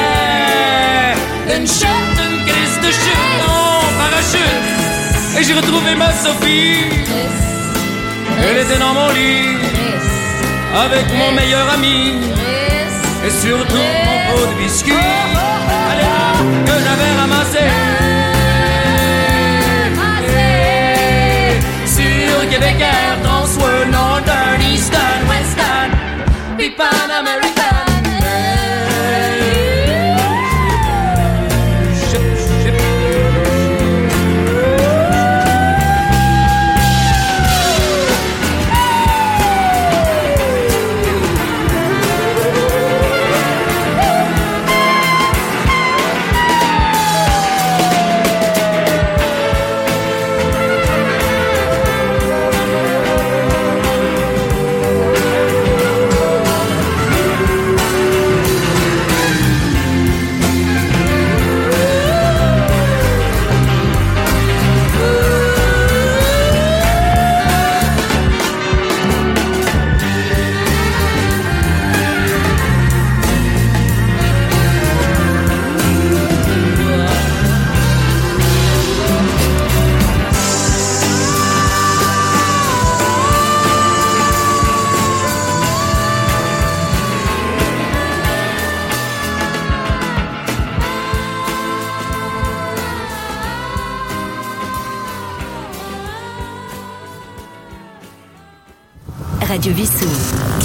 une 1.56 1.66
chute, 1.66 2.18
une 2.28 2.38
crise 2.46 2.78
de 2.84 2.90
chute 2.92 3.42
en 3.48 3.50
parachute. 3.98 4.66
Et 5.38 5.42
j'ai 5.44 5.54
retrouvé 5.54 5.94
ma 5.96 6.12
Sophie. 6.12 6.84
Elle 8.48 8.58
était 8.58 8.78
dans 8.78 8.94
mon 8.94 9.10
lit. 9.10 9.56
Avec 10.84 11.06
mon 11.18 11.32
meilleur 11.32 11.68
ami. 11.72 12.20
Et 13.26 13.30
surtout 13.30 13.86
mon 14.06 14.18
pot 14.28 14.46
de 14.46 14.54
biscuits. 14.62 14.92
Allez, 15.90 16.06
que 16.66 16.72
j'avais 16.84 17.15
Air, 22.62 23.16
Transworld, 23.22 23.90
Northern, 23.90 24.62
Eastern, 24.62 25.28
Western, 25.28 25.90
Pan 26.76 27.10
American. 27.10 27.65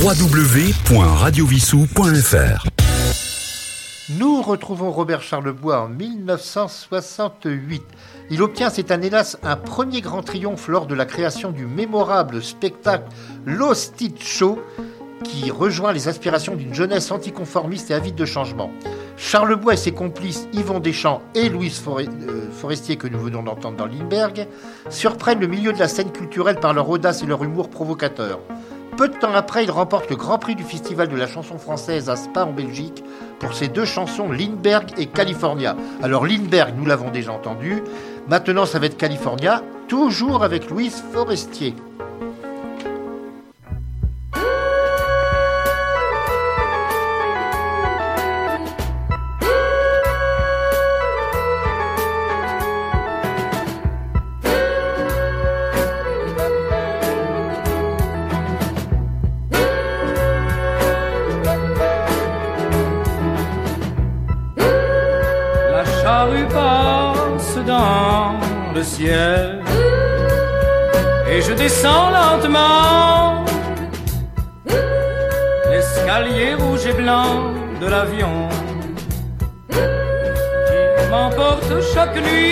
www.radiovissou.fr 0.02 2.66
Nous 4.18 4.42
retrouvons 4.42 4.90
Robert 4.90 5.22
Charlebois 5.22 5.82
en 5.82 5.90
1968. 5.90 7.84
Il 8.32 8.42
obtient 8.42 8.72
cette 8.72 8.90
année-là 8.90 9.22
un 9.44 9.58
premier 9.58 10.02
grand 10.02 10.24
triomphe 10.24 10.70
lors 10.70 10.88
de 10.88 10.96
la 10.96 11.06
création 11.06 11.52
du 11.52 11.68
mémorable 11.68 12.42
spectacle 12.42 13.04
Lost 13.46 14.02
It 14.02 14.24
Show 14.24 14.58
qui 15.24 15.52
rejoint 15.52 15.94
les 15.94 16.08
aspirations 16.08 16.56
d'une 16.56 16.74
jeunesse 16.74 17.12
anticonformiste 17.12 17.92
et 17.92 17.94
avide 17.94 18.16
de 18.16 18.26
changement. 18.26 18.72
Charlebois 19.18 19.76
et 19.76 19.78
ses 19.78 19.92
complices 19.92 20.48
Yvon 20.52 20.80
Deschamps 20.80 21.22
et 21.36 21.48
Louise 21.48 21.80
euh, 21.88 22.50
Forestier, 22.52 22.96
que 22.96 23.08
nous 23.08 23.20
venons 23.20 23.44
d'entendre 23.44 23.78
dans 23.78 23.86
Limberg, 23.86 24.48
surprennent 24.90 25.42
le 25.42 25.46
milieu 25.46 25.74
de 25.74 25.80
la 25.80 25.88
scène 25.88 26.12
culturelle 26.12 26.60
par 26.60 26.74
leur 26.74 26.90
audace 26.90 27.22
et 27.22 27.28
leur 27.28 27.44
humour 27.44 27.70
provocateur. 27.70 28.40
Peu 29.02 29.10
de 29.10 29.18
temps 29.18 29.34
après, 29.34 29.64
il 29.64 29.72
remporte 29.72 30.12
le 30.12 30.16
Grand 30.16 30.38
Prix 30.38 30.54
du 30.54 30.64
Festival 30.64 31.08
de 31.08 31.16
la 31.16 31.26
chanson 31.26 31.58
française 31.58 32.08
à 32.08 32.16
Spa 32.16 32.46
en 32.46 32.52
Belgique 32.52 33.04
pour 33.40 33.56
ses 33.56 33.68
deux 33.68 33.84
chansons 33.84 34.32
Lindbergh 34.32 34.92
et 34.96 35.08
California. 35.08 35.76
Alors 36.04 36.28
Lindbergh, 36.28 36.76
nous 36.78 36.86
l'avons 36.86 37.10
déjà 37.10 37.32
entendu. 37.32 37.82
Maintenant, 38.28 38.68
ça 38.68 38.78
va 38.78 38.86
être 38.86 38.98
California, 38.98 39.64
toujours 39.88 40.44
avec 40.44 40.70
Louise 40.70 41.04
Forestier. 41.14 41.74
M'emporte 82.14 82.42
chaque 82.42 82.51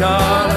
California. 0.00 0.49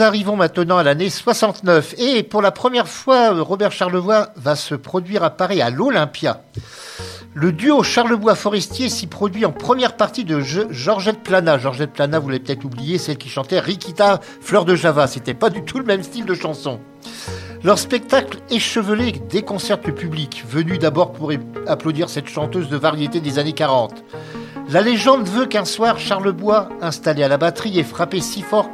Arrivons 0.00 0.36
maintenant 0.36 0.78
à 0.78 0.82
l'année 0.82 1.10
69 1.10 1.94
et 1.98 2.22
pour 2.22 2.40
la 2.40 2.52
première 2.52 2.88
fois, 2.88 3.32
Robert 3.32 3.70
Charlevoix 3.70 4.28
va 4.34 4.56
se 4.56 4.74
produire 4.74 5.22
à 5.22 5.28
Paris 5.28 5.60
à 5.60 5.68
l'Olympia. 5.68 6.42
Le 7.34 7.52
duo 7.52 7.82
Charlebois-Forestier 7.82 8.88
s'y 8.88 9.06
produit 9.06 9.44
en 9.44 9.52
première 9.52 9.96
partie 9.96 10.24
de 10.24 10.40
Georgette 10.40 11.22
Plana. 11.22 11.58
Georgette 11.58 11.92
Plana, 11.92 12.18
vous 12.18 12.30
l'avez 12.30 12.42
peut-être 12.42 12.64
oublié, 12.64 12.96
celle 12.96 13.18
qui 13.18 13.28
chantait 13.28 13.60
Rikita, 13.60 14.20
Fleur 14.40 14.64
de 14.64 14.74
Java. 14.74 15.06
C'était 15.06 15.34
pas 15.34 15.50
du 15.50 15.64
tout 15.64 15.78
le 15.78 15.84
même 15.84 16.02
style 16.02 16.24
de 16.24 16.34
chanson. 16.34 16.80
Leur 17.62 17.78
spectacle 17.78 18.38
échevelé 18.50 19.12
déconcerte 19.28 19.86
le 19.86 19.94
public, 19.94 20.44
venu 20.48 20.78
d'abord 20.78 21.12
pour 21.12 21.30
applaudir 21.66 22.08
cette 22.08 22.28
chanteuse 22.28 22.70
de 22.70 22.76
variété 22.78 23.20
des 23.20 23.38
années 23.38 23.52
40. 23.52 24.02
La 24.72 24.82
légende 24.82 25.26
veut 25.26 25.46
qu'un 25.46 25.64
soir, 25.64 25.98
Charlebois, 25.98 26.68
installé 26.80 27.24
à 27.24 27.28
la 27.28 27.38
batterie, 27.38 27.80
ait 27.80 27.82
frappé 27.82 28.20
si 28.20 28.40
fort 28.40 28.70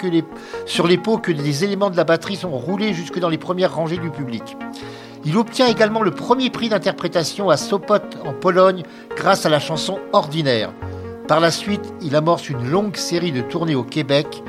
sur 0.67 0.87
les 0.87 0.99
pots 0.99 1.17
que 1.17 1.33
les 1.33 1.65
éléments 1.65 1.89
de 1.89 1.97
la 1.97 2.05
batterie 2.05 2.37
sont 2.37 2.51
roulés 2.51 2.93
jusque 2.93 3.19
dans 3.19 3.31
les 3.31 3.39
premières 3.39 3.75
rangées 3.75 3.97
du 3.97 4.11
public. 4.11 4.59
Il 5.25 5.39
obtient 5.39 5.69
également 5.69 6.03
le 6.03 6.11
premier 6.11 6.51
prix 6.51 6.69
d'interprétation 6.69 7.49
à 7.49 7.57
Sopot 7.57 7.95
en 8.27 8.35
Pologne 8.35 8.83
grâce 9.17 9.47
à 9.47 9.49
la 9.49 9.59
chanson 9.59 9.99
Ordinaire. 10.13 10.71
Par 11.29 11.41
la 11.41 11.51
suite, 11.51 11.95
il 12.03 12.15
amorce 12.15 12.51
une 12.51 12.69
longue 12.69 12.97
série 12.97 13.33
de 13.33 13.41
tournées 13.41 13.75
au 13.75 13.83
Québec 13.83 14.43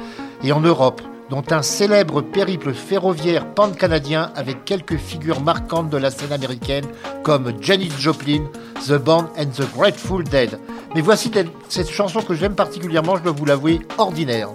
et 0.44 0.52
en 0.52 0.60
Europe, 0.60 1.02
dont 1.30 1.44
un 1.52 1.62
célèbre 1.62 2.22
périple 2.22 2.74
ferroviaire 2.74 3.54
pan-canadien 3.54 4.32
avec 4.36 4.66
quelques 4.66 4.98
figures 4.98 5.42
marquantes 5.42 5.90
de 5.90 5.98
la 5.98 6.12
scène 6.12 6.32
américaine 6.32 6.86
comme 7.24 7.54
Janis 7.62 7.92
Joplin, 8.00 8.46
The 8.88 8.94
Band 8.94 9.30
and 9.38 9.52
the 9.56 9.66
Grateful 9.76 10.24
Dead. 10.24 10.60
Mais 10.96 11.02
voici 11.02 11.32
cette 11.70 11.90
chanson 11.90 12.22
que 12.22 12.34
j'aime 12.34 12.56
particulièrement, 12.56 13.18
je 13.18 13.24
dois 13.24 13.34
vous 13.34 13.46
l'avouer, 13.46 13.82
Ordinaire. 13.98 14.50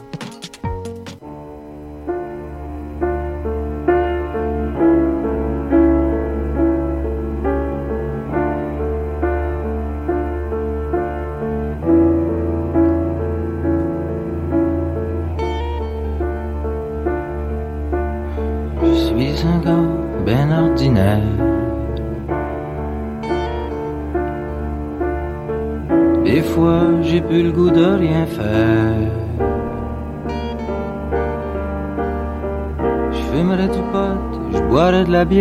Je 35.34 35.38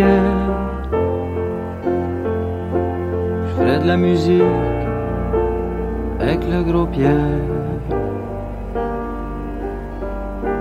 ferais 3.54 3.78
de 3.78 3.86
la 3.86 3.98
musique 3.98 4.42
avec 6.18 6.40
le 6.50 6.62
gros 6.62 6.86
Pierre. 6.86 7.12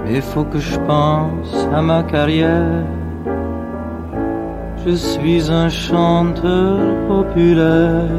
Mais 0.05 0.19
faut 0.19 0.43
que 0.43 0.59
je 0.59 0.77
pense 0.79 1.65
à 1.73 1.81
ma 1.81 2.03
carrière. 2.03 2.83
Je 4.85 4.91
suis 4.95 5.49
un 5.49 5.69
chanteur 5.69 6.79
populaire. 7.07 8.09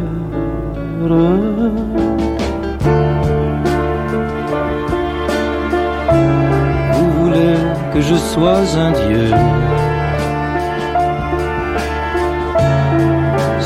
Vous 6.93 7.11
voulez 7.21 7.59
que 7.93 8.01
je 8.01 8.15
sois 8.15 8.79
un 8.79 8.93
dieu? 8.93 9.31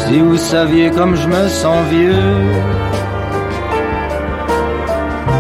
Si 0.07 0.21
vous 0.21 0.37
saviez 0.37 0.89
comme 0.93 1.17
je 1.17 1.27
me 1.27 1.49
sens 1.49 1.85
vieux, 1.91 2.33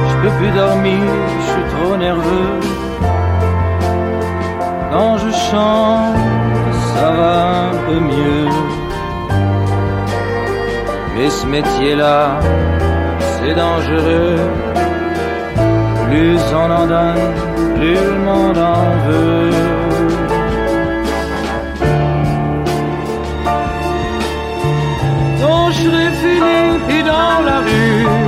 je 0.09 0.15
peux 0.23 0.35
plus 0.39 0.51
dormir, 0.51 1.05
je 1.41 1.47
suis 1.53 1.67
trop 1.75 1.97
nerveux. 1.97 2.61
Quand 4.91 5.19
je 5.19 5.31
chante, 5.31 6.17
ça 6.95 7.11
va 7.13 7.35
un 7.69 7.77
peu 7.87 8.01
mieux. 8.01 8.49
Mais 11.15 11.31
ce 11.31 11.47
métier-là, 11.47 12.41
c'est 13.21 13.55
dangereux. 13.55 14.37
Plus 16.09 16.41
on 16.63 16.71
en 16.81 16.87
donne, 16.87 17.35
plus 17.77 17.95
le 17.95 18.19
monde 18.19 18.59
en 18.59 18.85
veut. 19.07 19.76
je 25.87 26.11
fini 26.21 26.99
et 26.99 27.03
dans 27.03 27.43
la 27.45 27.59
rue. 27.61 28.26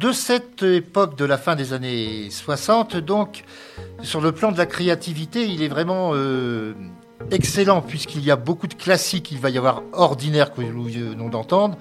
De 0.00 0.12
cette 0.12 0.62
époque 0.62 1.14
de 1.18 1.26
la 1.26 1.36
fin 1.36 1.56
des 1.56 1.74
années 1.74 2.30
60, 2.30 2.96
donc, 2.96 3.44
sur 4.02 4.22
le 4.22 4.32
plan 4.32 4.50
de 4.50 4.56
la 4.56 4.64
créativité, 4.64 5.44
il 5.44 5.62
est 5.62 5.68
vraiment 5.68 6.12
euh, 6.14 6.72
excellent 7.30 7.82
puisqu'il 7.82 8.24
y 8.24 8.30
a 8.30 8.36
beaucoup 8.36 8.66
de 8.66 8.72
classiques. 8.72 9.30
Il 9.30 9.38
va 9.38 9.50
y 9.50 9.58
avoir 9.58 9.82
Ordinaire 9.92 10.54
que 10.54 10.62
nous 10.62 10.84
venons 10.84 11.28
d'entendre 11.28 11.76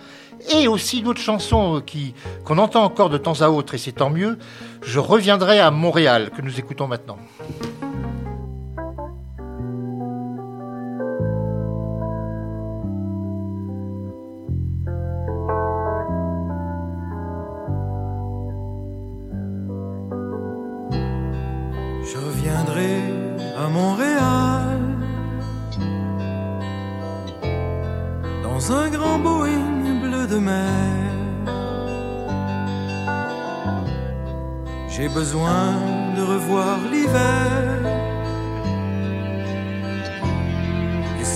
et 0.53 0.67
aussi 0.67 1.01
d'autres 1.01 1.21
chansons 1.21 1.81
qui 1.85 2.13
qu'on 2.43 2.57
entend 2.57 2.83
encore 2.83 3.09
de 3.09 3.17
temps 3.17 3.41
à 3.41 3.49
autre 3.49 3.75
et 3.75 3.77
c'est 3.77 3.93
tant 3.93 4.09
mieux. 4.09 4.37
Je 4.81 4.99
reviendrai 4.99 5.59
à 5.59 5.71
Montréal 5.71 6.31
que 6.35 6.41
nous 6.41 6.59
écoutons 6.59 6.87
maintenant. 6.87 7.17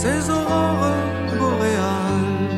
Ses 0.04 0.24
aurores 0.30 1.00
boréales. 1.40 2.50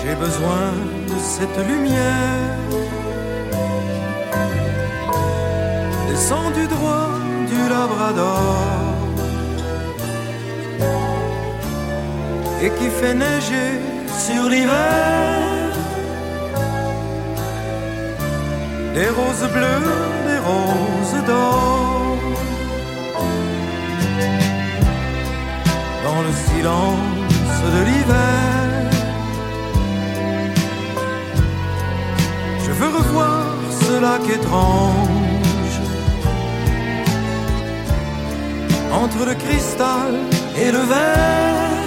J'ai 0.00 0.16
besoin 0.26 0.66
de 1.10 1.18
cette 1.34 1.58
lumière 1.70 2.70
descendue 6.10 6.68
droit 6.76 7.10
du 7.52 7.60
Labrador 7.74 8.56
et 12.62 12.70
qui 12.78 12.88
fait 12.98 13.16
neiger 13.24 13.70
sur 14.24 14.44
l'hiver. 14.52 15.46
des 18.96 19.10
roses 19.18 19.48
bleues, 19.56 19.92
des 20.28 20.38
roses 20.48 21.24
d'or. 21.26 21.95
Le 26.26 26.32
silence 26.32 27.56
de 27.74 27.80
l'hiver, 27.88 28.56
je 32.64 32.72
veux 32.78 32.88
revoir 32.98 33.44
ce 33.80 34.00
lac 34.00 34.24
étrange 34.38 35.78
entre 38.92 39.20
le 39.26 39.34
cristal 39.34 40.12
et 40.62 40.70
le 40.72 40.82
verre. 40.94 41.84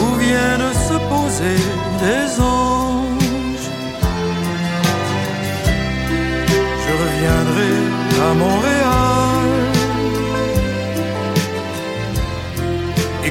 Où 0.00 0.06
viennent 0.24 0.74
se 0.88 0.96
poser 1.12 1.60
des 2.04 2.40
anges? 2.40 3.70
Reviendrai 7.02 7.72
à 8.28 8.34
Montréal. 8.34 9.33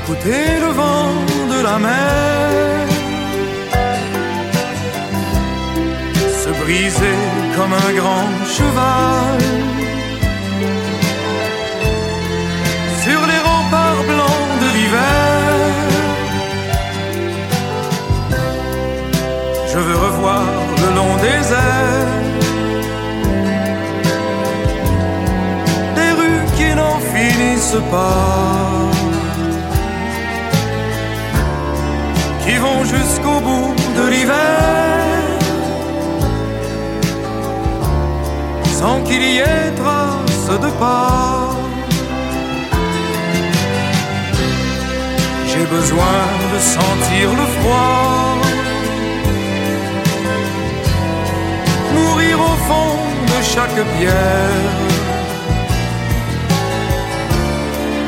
Écoutez 0.05 0.59
le 0.59 0.71
vent 0.81 1.13
de 1.53 1.63
la 1.63 1.79
mer. 1.79 2.87
Se 6.41 6.49
briser 6.61 7.19
comme 7.55 7.73
un 7.73 7.91
grand 7.99 8.29
cheval. 8.55 9.39
Sur 13.03 13.21
les 13.31 13.41
remparts 13.49 14.03
blancs 14.11 14.51
de 14.63 14.67
l'hiver. 14.75 15.43
Je 19.71 19.79
veux 19.79 19.97
revoir 20.07 20.43
le 20.81 20.89
long 20.97 21.15
des 21.25 21.53
airs. 21.53 22.23
Finissent 27.15 27.83
pas, 27.91 28.82
l'hiver, 34.13 35.17
sans 38.79 39.01
qu'il 39.07 39.23
y 39.35 39.37
ait 39.37 39.71
trace 39.81 40.49
de 40.65 40.71
pas. 40.81 41.49
J'ai 45.49 45.65
besoin 45.77 46.19
de 46.53 46.59
sentir 46.77 47.27
le 47.39 47.45
froid, 47.55 48.37
mourir 51.95 52.35
au 52.51 52.55
fond 52.67 52.95
de 53.31 53.39
chaque 53.53 53.81
pierre 53.95 54.71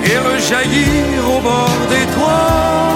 et 0.09 0.17
rejaillir 0.29 1.19
au 1.35 1.39
bord 1.49 1.81
des 1.93 2.05
toits 2.15 2.94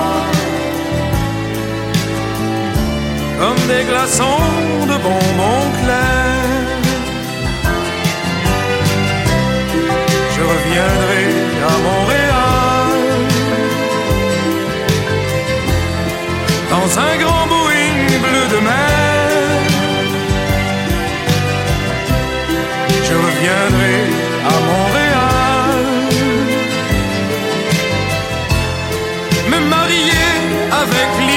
comme 3.40 3.62
des 3.68 3.84
glaçons 3.90 4.46
de 4.92 4.96
bonbons 5.06 5.70
clairs. 5.82 6.84
Je 10.36 10.42
reviendrai 10.52 11.26
à 11.72 11.76
Montréal 11.88 12.92
dans 16.74 16.90
un 17.08 17.14
grand 17.24 17.46
Boeing 17.52 18.00
bleu 18.26 18.46
de 18.56 18.60
mer. 18.70 19.50
Je 23.08 23.14
reviendrai 23.26 23.96
à 24.54 24.58
Montréal. 24.70 25.20
avec 30.72 31.10
l'hiver, 31.20 31.29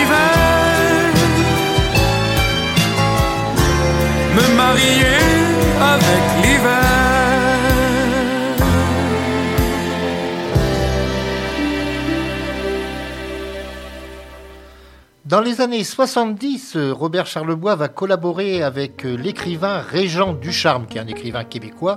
Dans 15.32 15.40
les 15.40 15.62
années 15.62 15.82
70, 15.82 16.76
Robert 16.90 17.24
Charlebois 17.24 17.74
va 17.74 17.88
collaborer 17.88 18.62
avec 18.62 19.02
l'écrivain 19.04 19.78
Régent 19.78 20.34
Ducharme, 20.34 20.84
qui 20.86 20.98
est 20.98 21.00
un 21.00 21.06
écrivain 21.06 21.44
québécois. 21.44 21.96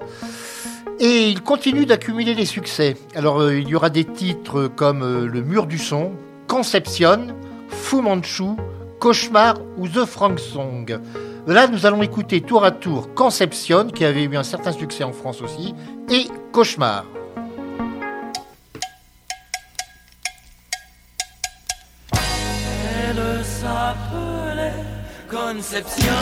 Et 1.00 1.28
il 1.28 1.42
continue 1.42 1.86
d'accumuler 1.86 2.34
les 2.34 2.46
succès. 2.46 2.96
Alors 3.14 3.42
euh, 3.42 3.60
il 3.60 3.68
y 3.68 3.76
aura 3.76 3.90
des 3.90 4.06
titres 4.06 4.72
comme 4.74 5.04
euh, 5.04 5.28
Le 5.28 5.42
mur 5.42 5.68
du 5.68 5.78
son, 5.78 6.14
Conception, 6.48 7.28
Fu 7.68 7.98
Manchu, 7.98 8.56
Cauchemar 9.00 9.56
ou 9.78 9.88
The 9.88 10.06
Frank 10.06 10.40
Song. 10.40 11.00
Là, 11.48 11.68
nous 11.68 11.86
allons 11.86 12.02
écouter 12.02 12.42
tour 12.42 12.64
à 12.64 12.72
tour 12.72 13.14
Conception, 13.14 13.88
qui 13.88 14.06
avait 14.06 14.24
eu 14.24 14.36
un 14.36 14.44
certain 14.44 14.72
succès 14.72 15.04
en 15.04 15.14
France 15.14 15.42
aussi, 15.42 15.76
et 16.10 16.28
Cauchemar. 16.52 17.06
Elle 22.12 23.44
s'appelait 23.44 24.74
Conception 25.30 26.14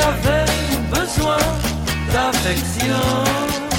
avait 0.00 0.46
besoin 0.90 1.38
d'affection. 2.12 3.69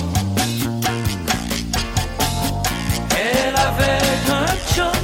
Avec 3.67 4.29
un 4.29 4.73
chum 4.73 5.00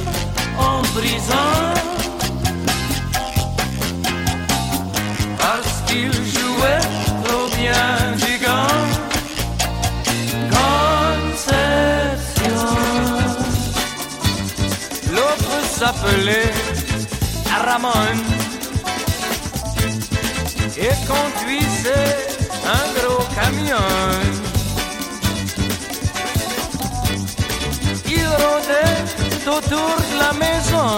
autour 29.58 29.96
de 30.10 30.18
la 30.24 30.32
maison. 30.44 30.88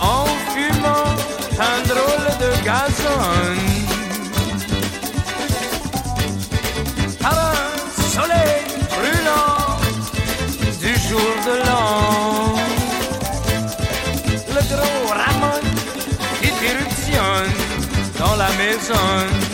En 0.00 0.24
fumant 0.50 1.10
un 1.70 1.78
drôle 1.90 2.28
de 2.42 2.50
gazon. 2.68 3.20
Par 7.22 7.38
un 7.52 7.68
soleil 8.16 8.58
brûlant 8.94 9.62
du 10.84 10.92
jour 11.08 11.32
de 11.48 11.54
l'an. 11.66 12.54
Le 14.54 14.62
gros 14.70 15.02
Ramon 15.20 15.60
qui 16.40 16.50
dans 18.18 18.36
la 18.36 18.50
maison. 18.62 19.47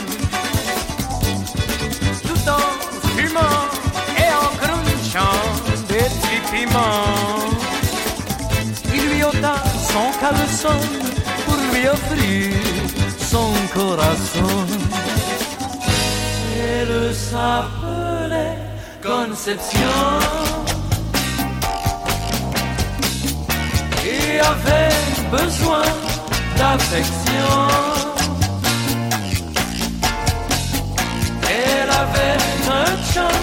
Il 8.95 9.09
lui 9.11 9.25
ôta 9.25 9.55
son 9.93 10.07
caleçon 10.21 10.79
pour 11.45 11.57
lui 11.73 11.89
offrir 11.89 12.53
son 13.19 13.53
corazon. 13.75 14.67
Elle 16.57 17.15
s'appelait 17.15 18.59
Conception. 19.03 19.99
Et 24.07 24.41
avait 24.41 24.95
besoin 25.31 25.83
d'affection. 26.57 27.51
Elle 31.51 31.91
avait 31.91 32.39
un 32.71 33.13
chum 33.13 33.41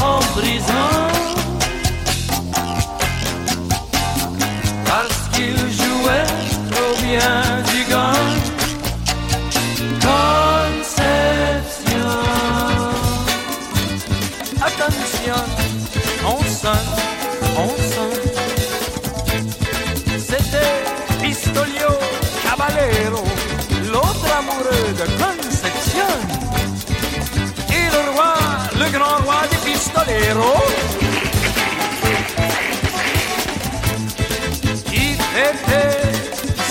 en 0.00 0.18
prison 0.36 1.17
Pistolio 21.40 21.90
Caballero, 22.42 23.22
l'autre 23.92 24.26
amoureux 24.38 24.92
de 25.00 25.06
Conception. 25.22 26.10
Et 27.70 27.86
le 27.94 28.10
roi, 28.12 28.34
le 28.74 28.90
grand 28.90 29.18
roi 29.24 29.46
des 29.48 29.70
pistoleros, 29.70 30.66
qui 34.86 35.16
fêtait 35.32 36.10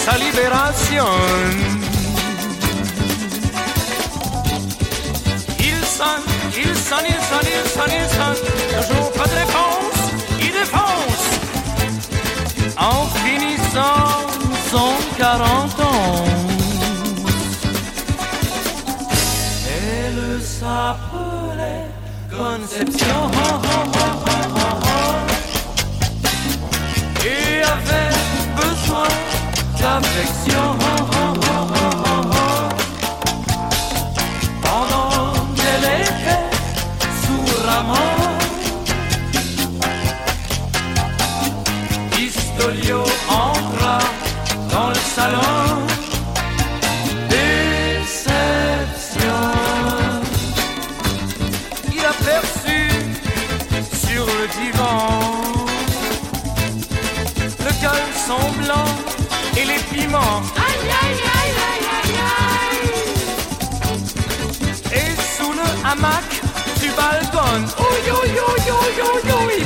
sa 0.05 0.17
libération. 0.17 1.07
Il 5.59 5.79
sonne, 5.97 6.27
il 6.57 6.75
sonne, 6.75 7.05
il 7.07 7.21
sonne, 7.29 7.49
il 7.55 7.69
sonne, 7.69 7.93
il 8.01 8.07
sonne, 8.17 8.41
toujours 8.89 9.11
pas 9.13 9.27
de 9.27 9.35
réponse, 9.43 9.99
il 10.41 10.51
défonce. 10.51 11.25
En 12.77 13.07
finissant 13.23 14.26
son 14.77 14.93
40 15.17 15.79
ans. 15.79 16.25
Elle 19.69 20.41
s'appelait 20.41 21.87
Conception 22.29 23.19
et 27.25 27.61
avait 27.73 28.15
besoin 28.61 29.07
d'affection. 29.79 31.36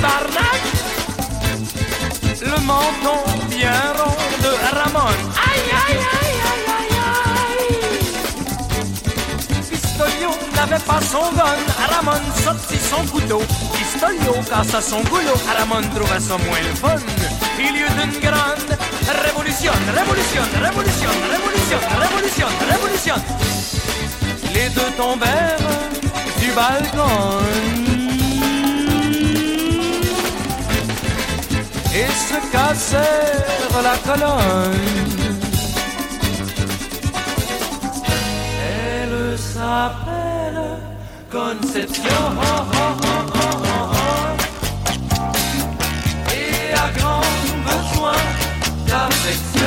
Barnac. 0.02 0.62
Le 2.42 2.58
menton 2.66 3.22
bien 3.50 3.82
rond 3.98 4.18
de 4.42 4.52
Ramon. 4.76 5.14
Aïe, 5.48 5.70
aïe, 5.84 6.02
aïe, 6.22 6.38
aïe, 6.52 6.66
aïe, 6.78 6.96
aïe. 7.38 7.80
Pistolio 9.70 10.32
n'avait 10.56 10.84
pas 10.86 11.02
son 11.02 11.28
gun, 11.38 11.60
Ramon 11.92 12.24
sortit 12.44 12.80
son 12.80 13.04
couteau. 13.12 13.42
Pistolio 13.78 14.34
cassa 14.50 14.82
son 14.82 15.02
goulot, 15.02 15.40
Ramon 15.58 15.86
trouva 15.94 16.20
ça 16.20 16.38
moins 16.38 16.64
le 16.68 16.74
fun. 16.76 17.00
Il 17.60 17.76
y 17.76 17.80
eut 17.80 17.96
une 18.04 18.20
grande 18.20 18.72
révolution, 19.24 19.74
révolution, 19.94 20.44
révolution, 20.64 21.12
révolution, 21.32 21.80
révolution, 22.00 22.48
révolution. 22.72 23.16
Les 24.54 24.70
deux 24.70 24.92
tombèrent 24.98 25.58
du 26.40 26.52
balcon. 26.52 27.51
La 33.84 33.98
colonne. 34.06 34.72
Elle 38.64 39.38
s'appelle 39.38 40.62
Conception 41.30 42.04
et 46.34 46.74
a 46.74 46.92
grand 46.98 47.22
besoin 47.66 48.22
d'affection. 48.88 49.61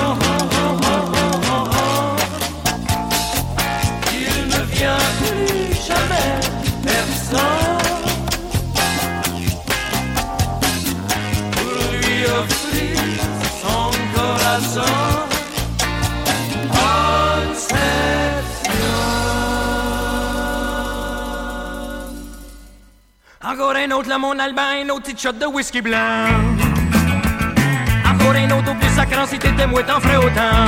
Un 23.85 23.91
autre, 23.91 24.09
là, 24.09 24.19
mon 24.19 24.39
Albin, 24.39 24.63
un 24.85 24.89
autre 24.91 25.03
petit 25.03 25.23
shot 25.23 25.33
de 25.33 25.47
whisky 25.47 25.83
blanc. 25.83 26.27
Encore 28.09 28.35
un 28.35 28.51
autre, 28.51 28.71
au 28.71 28.75
plus 28.75 28.89
sacrant, 28.95 29.27
si 29.27 29.39
t'étais 29.39 29.67
mouette, 29.67 29.87
t'en 29.87 30.01
ferais 30.01 30.17
autant. 30.17 30.67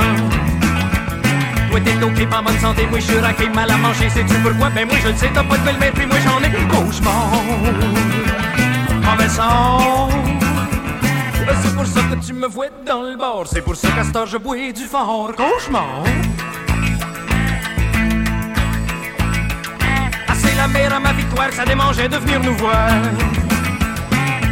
Toi, 1.71 1.79
t'es 1.83 2.03
ok, 2.03 2.29
pas 2.29 2.39
en 2.39 2.43
bonne 2.43 2.59
santé, 2.59 2.85
moi, 2.87 2.99
je 2.99 3.05
suis 3.05 3.19
raqué, 3.19 3.49
mal 3.49 3.71
à 3.71 3.77
manger, 3.77 4.09
sais-tu 4.09 4.35
pourquoi? 4.35 4.69
Ben, 4.69 4.85
moi, 4.85 4.97
je 5.01 5.07
le 5.09 5.15
sais, 5.15 5.29
t'as 5.33 5.43
pas 5.43 5.57
de 5.57 5.63
belle-mère, 5.63 5.93
puis 5.93 6.05
moi, 6.05 6.17
j'en 6.23 6.39
ai 6.43 6.51
cauchemar. 6.67 7.31
Mauvais 9.03 9.29
sang. 9.29 10.09
C'est 11.63 11.75
pour 11.75 11.85
ça 11.85 12.01
que 12.01 12.25
tu 12.25 12.33
me 12.33 12.47
vois 12.47 12.67
dans 12.85 13.01
le 13.01 13.15
bar. 13.15 13.43
C'est 13.45 13.61
pour 13.61 13.75
ça 13.75 13.87
qu'à 13.89 14.03
cette 14.03 14.15
heure 14.15 14.27
je 14.27 14.37
bois 14.37 14.71
du 14.71 14.83
fort. 14.83 15.31
Cauchemar. 15.35 16.03
À 20.85 20.99
ma 20.99 21.11
victoire, 21.11 21.51
ça 21.51 21.65
démangeait 21.65 22.07
de 22.07 22.17
venir 22.17 22.39
nous 22.39 22.55
voir. 22.55 22.89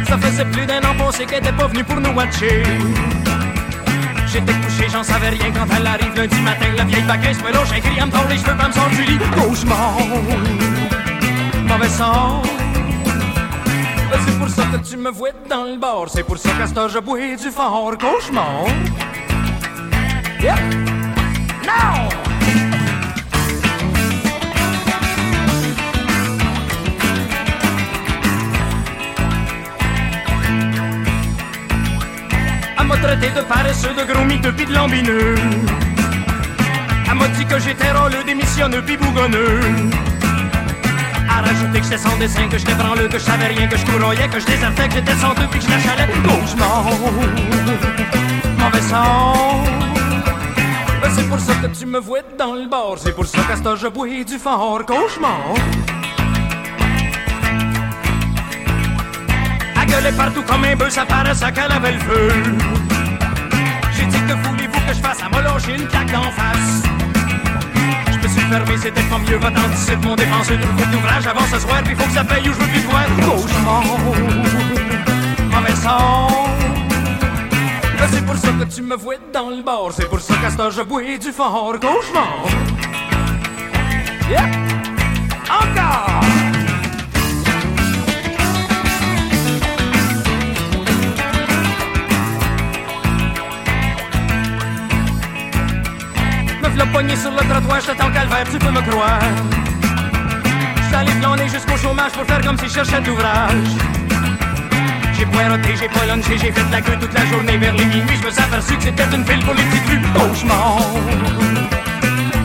Ça 0.06 0.18
faisait 0.18 0.44
plus 0.44 0.66
d'un 0.66 0.80
an 0.80 0.94
pensé 0.98 1.24
qu'elle 1.24 1.38
était 1.38 1.52
pas 1.52 1.66
venue 1.66 1.82
pour 1.82 2.00
nous 2.00 2.10
watcher. 2.10 2.62
J'étais 4.26 4.52
couché, 4.52 4.88
j'en 4.92 5.02
savais 5.02 5.30
rien 5.30 5.50
quand 5.52 5.66
elle 5.74 5.86
arrive 5.86 6.14
lundi 6.14 6.40
matin. 6.42 6.66
La 6.76 6.84
vieille 6.84 7.02
vacances 7.02 7.42
me 7.42 7.52
loge, 7.52 7.72
un 7.72 7.80
cri 7.80 7.98
à 8.00 8.06
me 8.06 8.28
les 8.28 8.38
cheveux, 8.38 8.56
pas 8.56 8.68
me 8.68 8.72
sort 8.72 8.88
du 8.90 9.02
lit. 9.02 9.18
Cauchemar. 9.34 9.94
Mauvais 11.66 11.88
sang. 11.88 12.42
C'est 14.24 14.38
pour 14.38 14.48
ça 14.48 14.62
que 14.72 14.88
tu 14.88 14.96
me 14.96 15.10
vois 15.10 15.30
dans 15.48 15.64
le 15.64 15.78
bar. 15.78 16.04
C'est 16.08 16.22
pour 16.24 16.38
ça 16.38 16.50
qu'à 16.50 16.88
je 16.88 16.98
bois 16.98 17.18
du 17.18 17.50
fort. 17.50 17.96
Cauchemar. 17.98 18.66
Yeah. 20.40 20.56
Now! 21.64 22.25
Traité 33.00 33.28
de 33.30 33.42
paresseux, 33.42 33.94
de 33.94 34.12
gros 34.12 34.24
mythes, 34.24 34.50
pis 34.56 34.66
de 34.66 34.74
lambineux. 34.74 35.34
M'a 37.18 37.28
dit 37.28 37.46
que 37.46 37.58
j'étais 37.58 37.90
rôleux, 37.92 38.22
démissionneux, 38.26 38.82
pis 38.82 38.98
bougonneux. 38.98 39.60
À 41.30 41.40
rajouter 41.40 41.78
que 41.78 41.84
j'étais 41.84 41.96
sans 41.96 42.16
dessin, 42.18 42.46
que 42.46 42.58
j'étais 42.58 42.74
branleux, 42.74 43.08
que 43.08 43.18
je 43.18 43.24
savais 43.24 43.46
rien, 43.46 43.66
que 43.66 43.76
je 43.78 43.86
couroyais, 43.86 44.28
que 44.28 44.38
je 44.38 44.44
désertais, 44.44 44.86
que 44.88 44.94
j'étais 44.96 45.14
sans 45.14 45.32
deux, 45.32 45.46
puis 45.50 45.58
que 45.58 45.64
je 45.64 45.70
l'achalais. 45.70 46.08
Cauchemar, 46.24 46.84
mauvais 48.58 48.82
sang. 48.82 49.64
Ben, 51.00 51.10
c'est 51.16 51.26
pour 51.26 51.40
ça 51.40 51.54
que 51.54 51.68
tu 51.68 51.86
me 51.86 51.98
vois 51.98 52.20
dans 52.38 52.54
le 52.54 52.68
bar, 52.68 52.96
c'est 52.98 53.14
pour 53.14 53.24
ça 53.24 53.38
qu'à 53.48 53.56
ce 53.56 53.76
je 53.76 53.88
bois 53.88 54.08
du 54.26 54.36
fort. 54.38 54.84
Cauchemar. 54.84 55.54
Gueulait 59.86 60.12
partout 60.12 60.42
comme 60.42 60.64
un 60.64 60.76
bœuf, 60.76 60.90
ça 60.90 61.06
paraissait 61.06 61.52
qu'elle 61.52 61.72
avait 61.72 61.92
le 61.92 62.00
feu. 62.00 62.28
Lâché 65.56 65.74
une 65.74 65.86
claque 65.88 66.12
d'en 66.12 66.30
face. 66.30 66.82
Je 68.10 68.18
me 68.18 68.28
suis 68.28 68.40
fermé, 68.40 68.76
c'était 68.76 69.02
pas 69.02 69.18
mieux, 69.18 69.36
va 69.36 69.50
t'anticiper 69.50 70.06
mon 70.06 70.16
défenseur 70.16 70.58
du 70.58 70.66
groupe 70.66 70.90
d'ouvrage 70.90 71.26
avant 71.26 71.46
ce 71.50 71.58
soir, 71.58 71.82
puis 71.84 71.94
faut 71.94 72.04
que 72.04 72.12
ça 72.12 72.24
paye 72.24 72.48
ou 72.48 72.52
je 72.52 72.58
veux 72.58 72.66
plus 72.66 72.80
voir. 72.80 73.04
Cauchemar, 73.16 73.82
mauvais 75.50 75.76
sang. 75.76 76.28
Ben, 77.98 78.08
c'est 78.10 78.26
pour 78.26 78.36
ça 78.36 78.48
que 78.48 78.64
tu 78.64 78.82
me 78.82 78.96
vois 78.96 79.14
dans 79.32 79.50
le 79.50 79.62
bar, 79.62 79.88
c'est 79.92 80.08
pour 80.08 80.20
ça 80.20 80.34
qu'à 80.36 80.50
ce 80.50 80.76
je 80.76 80.82
bois 80.82 81.02
du 81.18 81.32
fort. 81.32 81.74
Cauchemar. 81.80 82.46
Yeah. 84.28 84.50
Encore. 85.48 86.45
V'là 96.76 96.86
pogné 96.92 97.16
sur 97.16 97.30
le 97.30 97.38
trottoir, 97.38 97.80
j'étais 97.80 98.02
en 98.02 98.10
calvaire, 98.10 98.44
tu 98.52 98.58
peux 98.58 98.70
me 98.70 98.82
croire. 98.82 99.18
Allé 100.94 101.10
flâner 101.12 101.48
jusqu'au 101.48 101.76
chômage 101.78 102.12
pour 102.12 102.24
faire 102.24 102.40
comme 102.42 102.58
si 102.58 102.68
je 102.68 102.74
cherchais 102.74 103.00
d'ouvrage. 103.00 103.70
J'ai 105.14 105.24
poireauté, 105.24 105.74
j'ai 105.74 105.88
pas 105.88 106.04
lunché, 106.06 106.36
j'ai 106.36 106.52
fait 106.52 106.64
de 106.64 106.72
la 106.72 106.82
queue 106.82 106.96
toute 107.00 107.14
la 107.14 107.24
journée 107.24 107.56
vers 107.56 107.72
les 107.72 107.86
minuit. 107.86 108.16
Je 108.20 108.26
me 108.26 108.30
suis 108.30 108.42
aperçu 108.42 108.76
que 108.76 108.82
c'était 108.82 109.04
une 109.14 109.24
file 109.24 109.42
pour 109.42 109.54
les 109.54 109.62
petites 109.62 109.88
rues. 109.88 110.02
Cauchemar, 110.14 110.80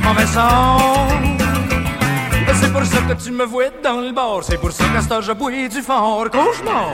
mauvais 0.02 0.26
sang. 0.28 1.08
C'est 2.54 2.72
pour 2.72 2.86
ça 2.86 3.00
que 3.00 3.22
tu 3.22 3.32
me 3.32 3.44
vois 3.44 3.66
dans 3.84 4.00
le 4.00 4.14
bar, 4.14 4.40
c'est 4.44 4.58
pour 4.58 4.72
ça 4.72 4.86
qu'à 4.94 5.02
ce 5.02 5.28
je 5.28 5.34
bois 5.34 5.52
du 5.52 5.82
fort. 5.82 6.30
Cauchemar. 6.32 6.94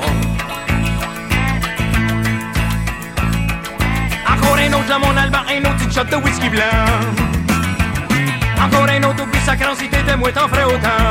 Encore 4.28 4.58
un 4.58 4.74
autre 4.74 4.90
dans 4.90 5.00
mon 5.00 5.16
alban, 5.16 5.44
un 5.50 5.62
autre 5.70 5.94
shot 5.94 6.06
de 6.06 6.16
whisky 6.16 6.50
blanc. 6.50 7.27
Encore 8.64 8.88
un 8.90 9.04
autre, 9.04 9.24
oublie 9.24 9.40
sa 9.42 9.54
si 9.76 9.90
t'étais 9.90 10.18
moi 10.18 10.32
t'en 10.32 10.48
ferais 10.48 10.66
autant. 10.66 11.04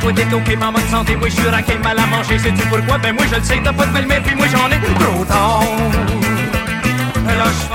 Toi 0.00 0.12
t'es 0.14 0.34
ok, 0.34 0.58
ma 0.58 0.70
bonne 0.70 0.88
santé, 0.88 1.16
moi 1.16 1.28
je 1.28 1.34
suis 1.34 1.48
raqué, 1.48 1.78
mal 1.78 1.98
à 1.98 2.06
manger, 2.06 2.38
sais-tu 2.38 2.62
pourquoi? 2.68 2.98
Ben 2.98 3.14
moi 3.14 3.24
je 3.30 3.36
le 3.36 3.42
sais, 3.42 3.60
t'as 3.62 3.72
pas 3.72 3.86
de 3.86 3.92
belle-mère, 3.92 4.22
puis 4.22 4.34
moi 4.34 4.46
j'en 4.46 4.68
ai 4.68 4.80
trop 4.80 5.24
tard. 5.24 5.62
Là 7.26 7.44
je. 7.44 7.66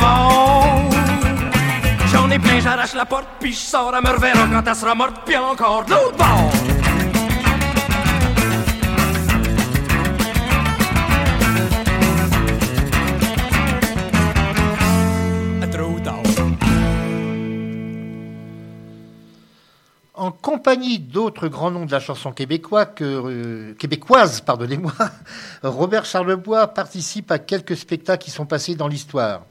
J'en 2.12 2.30
ai 2.30 2.40
plein, 2.40 2.60
j'arrache 2.60 2.94
la 2.94 3.06
porte, 3.06 3.28
puis 3.40 3.54
je 3.54 3.58
sors, 3.58 3.94
elle 3.96 4.04
me 4.04 4.14
reverra 4.14 4.48
quand 4.52 4.64
elle 4.68 4.76
sera 4.76 4.96
morte, 4.96 5.16
puis 5.26 5.38
encore 5.38 5.86
de 5.86 5.92
l'autre 5.92 6.18
bord. 6.18 6.71
En 20.32 20.34
compagnie 20.34 20.98
d'autres 20.98 21.50
grands 21.50 21.72
noms 21.72 21.86
de 21.86 21.92
la 21.92 22.00
chanson 22.00 22.32
québécoise, 22.32 22.88
euh, 23.02 23.74
québécoise 23.74 24.40
pardonnez-moi, 24.40 24.94
Robert 25.62 26.06
Charlebois 26.06 26.68
participe 26.68 27.32
à 27.32 27.38
quelques 27.38 27.76
spectacles 27.76 28.24
qui 28.24 28.32
sont 28.32 28.46
passés 28.46 28.76
dans 28.76 28.88
l'histoire. 28.88 29.42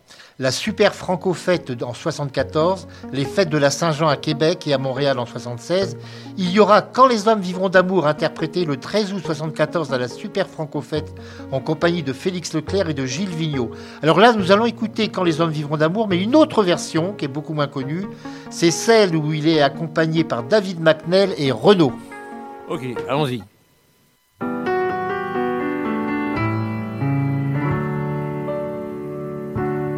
La 0.41 0.51
Super 0.51 0.95
Franco 0.95 1.35
Fête 1.35 1.83
en 1.83 1.93
74, 1.93 2.89
les 3.13 3.27
fêtes 3.27 3.51
de 3.51 3.59
la 3.59 3.69
Saint-Jean 3.69 4.09
à 4.09 4.17
Québec 4.17 4.67
et 4.67 4.73
à 4.73 4.79
Montréal 4.79 5.19
en 5.19 5.27
76. 5.27 5.99
Il 6.39 6.51
y 6.51 6.59
aura 6.59 6.81
Quand 6.81 7.07
les 7.07 7.29
hommes 7.29 7.43
vivront 7.43 7.69
d'amour, 7.69 8.07
interprété 8.07 8.65
le 8.65 8.79
13 8.79 9.13
août 9.13 9.23
74 9.23 9.93
à 9.93 9.99
la 9.99 10.09
Super 10.09 10.49
Franco 10.49 10.81
Fête 10.81 11.13
en 11.53 11.61
compagnie 11.61 12.03
de 12.03 12.15
Félix 12.15 12.55
Leclerc 12.55 12.89
et 12.89 12.95
de 12.95 13.05
Gilles 13.05 13.29
Vigneault. 13.29 13.73
Alors 14.03 14.19
là, 14.19 14.33
nous 14.33 14.51
allons 14.51 14.65
écouter 14.65 15.09
Quand 15.09 15.25
les 15.25 15.43
hommes 15.43 15.51
vivront 15.51 15.77
d'amour, 15.77 16.09
mais 16.09 16.17
une 16.17 16.35
autre 16.35 16.63
version 16.63 17.13
qui 17.13 17.27
est 17.27 17.29
beaucoup 17.29 17.53
moins 17.53 17.69
connue. 17.69 18.07
C'est 18.49 18.71
celle 18.71 19.15
où 19.15 19.35
il 19.35 19.47
est 19.47 19.61
accompagné 19.61 20.25
par 20.25 20.43
David 20.43 20.81
McNell 20.81 21.35
et 21.37 21.53
Renaud. 21.53 21.93
Ok, 22.67 22.87
allons-y. 23.07 23.43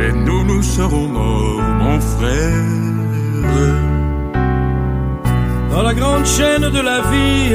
mais 0.00 0.12
nous, 0.12 0.44
nous 0.44 0.62
serons 0.62 1.06
morts, 1.08 1.62
mon 1.82 2.00
frère. 2.00 2.80
dans 5.70 5.82
la 5.82 5.94
grande 5.94 6.26
chaîne 6.26 6.66
de 6.78 6.82
la 6.90 7.00
vie 7.12 7.54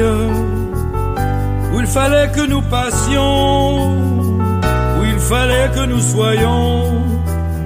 où 1.72 1.80
il 1.80 1.86
fallait 1.86 2.30
que 2.36 2.44
nous 2.52 2.62
passions, 2.62 3.90
où 4.96 5.00
il 5.12 5.18
fallait 5.18 5.70
que 5.76 5.84
nous 5.86 6.00
soyons, 6.00 6.66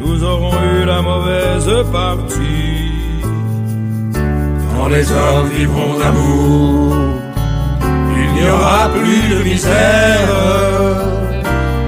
nous 0.00 0.24
aurons 0.24 0.56
eu 0.72 0.84
la 0.84 1.00
mauvaise 1.02 1.72
partie. 1.92 3.22
Quand 4.74 4.88
les 4.88 5.06
hommes 5.12 5.50
vivront 5.58 5.94
d'amour, 6.00 6.96
il 8.20 8.28
n'y 8.36 8.48
aura 8.48 8.88
plus 8.96 9.22
de 9.34 9.42
misère. 9.50 10.30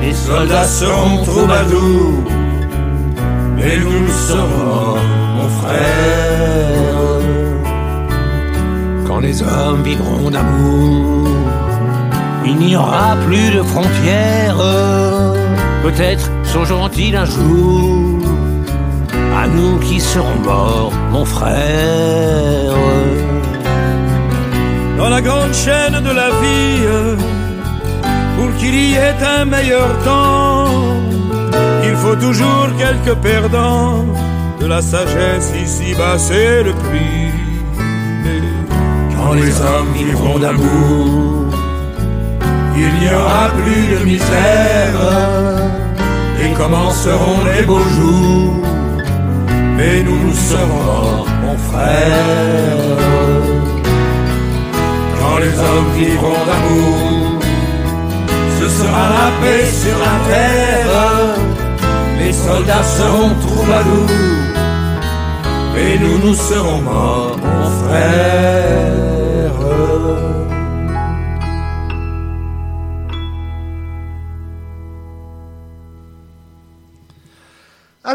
Les 0.02 0.14
soldats 0.14 0.70
seront 0.80 1.24
troubadours, 1.24 2.24
mais 3.62 3.76
nous 3.78 4.08
serons, 4.28 4.96
mon 5.36 5.48
frère. 5.48 6.92
Quand 9.06 9.20
les 9.20 9.42
hommes 9.42 9.82
vivront 9.82 10.30
d'amour, 10.30 11.28
il 12.44 12.56
n'y 12.56 12.76
aura 12.76 13.16
plus 13.26 13.50
de 13.50 13.62
frontières. 13.62 14.56
Peut-être 15.82 16.30
surgiront-ils 16.44 17.16
un 17.16 17.24
jour 17.24 18.18
à 19.36 19.46
nous 19.46 19.78
qui 19.78 20.00
serons 20.00 20.38
morts, 20.44 20.92
mon 21.10 21.24
frère. 21.24 22.74
Dans 24.98 25.08
la 25.08 25.20
grande 25.20 25.54
chaîne 25.54 26.00
de 26.08 26.12
la 26.20 26.30
vie, 26.40 26.86
pour 28.36 28.56
qu'il 28.58 28.74
y 28.74 28.94
ait 28.94 29.22
un 29.38 29.44
meilleur 29.44 29.88
temps, 30.04 30.66
faut 32.02 32.16
toujours 32.16 32.68
quelques 32.78 33.16
perdants. 33.20 34.04
De 34.60 34.66
la 34.66 34.82
sagesse 34.82 35.52
ici-bas, 35.66 36.18
c'est 36.18 36.62
le 36.64 36.72
prix. 36.72 37.30
Quand 39.16 39.34
les 39.34 39.54
hommes 39.60 39.92
vivront 39.94 40.38
d'amour, 40.38 41.46
il 42.82 42.92
n'y 43.00 43.10
aura 43.20 43.44
plus 43.60 43.84
de 43.94 43.98
misère 44.04 44.98
et 46.42 46.50
commenceront 46.54 47.40
les 47.54 47.62
beaux 47.70 47.88
jours? 47.96 48.66
Mais 49.76 50.02
nous 50.02 50.18
nous 50.26 50.38
serons 50.50 51.24
mon 51.42 51.56
frère. 51.68 52.82
Quand 55.18 55.38
les 55.44 55.54
hommes 55.66 55.90
vivront 55.96 56.42
d'amour, 56.48 57.40
ce 58.58 58.66
sera 58.78 59.04
la 59.18 59.28
paix 59.40 59.66
sur 59.82 59.96
la 60.06 60.14
terre. 60.28 61.51
Les 62.32 62.38
soldats 62.38 62.82
seront 62.82 63.34
troubadours, 63.40 64.08
mais 65.74 65.98
nous 65.98 66.18
nous 66.18 66.34
serons 66.34 66.80
morts, 66.80 67.36
mon 67.36 67.86
frère. 67.86 69.11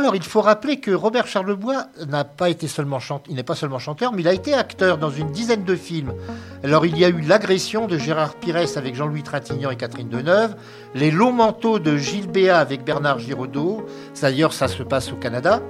Alors, 0.08 0.16
il 0.16 0.24
faut 0.24 0.40
rappeler 0.40 0.80
que 0.80 0.92
Robert 0.92 1.28
Charlebois 1.28 1.88
n'a 2.08 2.24
pas 2.24 2.50
été 2.50 2.70
seulement 2.70 3.00
il 3.28 3.36
n'est 3.36 3.44
pas 3.44 3.56
seulement 3.56 3.78
chanteur, 3.78 4.14
mais 4.14 4.22
il 4.22 4.28
a 4.30 4.34
été 4.34 4.54
acteur 4.54 4.98
dans 4.98 5.10
une 5.10 5.32
dizaine 5.32 5.66
de 5.66 5.76
films. 5.76 6.14
Alors, 6.64 6.86
il 6.86 6.98
y 6.98 7.04
a 7.04 7.10
eu 7.10 7.20
L'agression 7.20 7.88
de 7.88 7.98
Gérard 7.98 8.36
Pires 8.36 8.56
avec 8.78 8.96
Jean-Louis 8.96 9.24
Trintignant 9.24 9.70
et 9.70 9.76
Catherine 9.76 10.08
Deneuve, 10.08 10.56
Les 10.96 11.12
longs 11.12 11.34
manteaux 11.34 11.78
de 11.80 11.98
Gilles 11.98 12.32
Béat 12.32 12.58
avec 12.58 12.86
Bernard 12.86 13.20
Giraudot, 13.20 13.86
d'ailleurs, 14.22 14.54
ça 14.54 14.70
se 14.70 14.82
passe 14.82 15.12
au 15.12 15.18
Canada. 15.18 15.62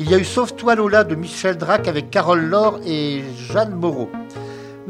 Il 0.00 0.10
y 0.10 0.14
a 0.16 0.18
eu 0.18 0.24
Sauve-toi 0.24 0.74
Lola 0.74 1.04
de 1.04 1.14
Michel 1.14 1.56
Drac 1.56 1.86
avec 1.86 2.10
Carole 2.10 2.46
Laure 2.46 2.80
et 2.84 3.22
Jeanne 3.36 3.76
Moreau. 3.76 4.10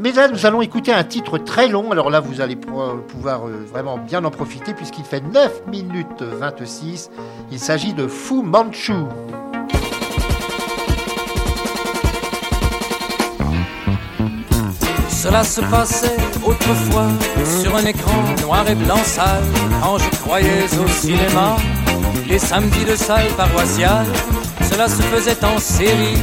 Mais 0.01 0.13
nous 0.31 0.45
allons 0.45 0.61
écouter 0.61 0.93
un 0.93 1.03
titre 1.03 1.37
très 1.37 1.67
long. 1.67 1.91
Alors 1.91 2.09
là, 2.09 2.21
vous 2.21 2.39
allez 2.39 2.55
pouvoir 2.55 3.47
euh, 3.47 3.65
vraiment 3.69 3.97
bien 3.97 4.23
en 4.23 4.31
profiter 4.31 4.73
puisqu'il 4.73 5.03
fait 5.03 5.19
9 5.19 5.67
minutes 5.67 6.21
26. 6.21 7.11
Il 7.51 7.59
s'agit 7.59 7.93
de 7.93 8.07
Fu 8.07 8.35
Manchu. 8.35 8.93
Cela 15.09 15.43
se 15.43 15.59
passait 15.59 16.15
autrefois 16.45 17.09
sur 17.61 17.75
un 17.75 17.83
écran 17.83 18.23
noir 18.41 18.69
et 18.69 18.75
blanc 18.75 19.03
sale 19.03 19.43
quand 19.83 19.97
je 19.97 20.09
croyais 20.21 20.63
au 20.81 20.87
cinéma. 20.87 21.57
Les 22.25 22.39
samedis 22.39 22.85
de 22.85 22.95
salle 22.95 23.27
paroissiale, 23.35 24.07
cela 24.71 24.87
se 24.87 25.01
faisait 25.01 25.43
en 25.43 25.59
série 25.59 26.15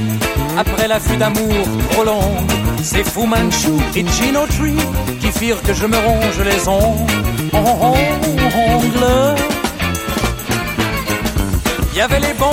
après 0.56 0.88
l'affût 0.88 1.18
d'amour 1.18 1.52
trop 1.90 2.04
longue. 2.04 2.65
C'est 2.82 3.04
Fu 3.04 3.26
Manchu 3.26 3.72
et 3.94 4.04
Gino 4.06 4.46
Tree 4.46 4.76
qui 5.20 5.30
firent 5.32 5.62
que 5.62 5.74
je 5.74 5.86
me 5.86 5.96
ronge 5.96 6.40
les 6.44 6.68
ongles. 6.68 7.12
Il 11.92 11.98
y 11.98 12.00
avait 12.00 12.20
les 12.20 12.34
bons 12.34 12.52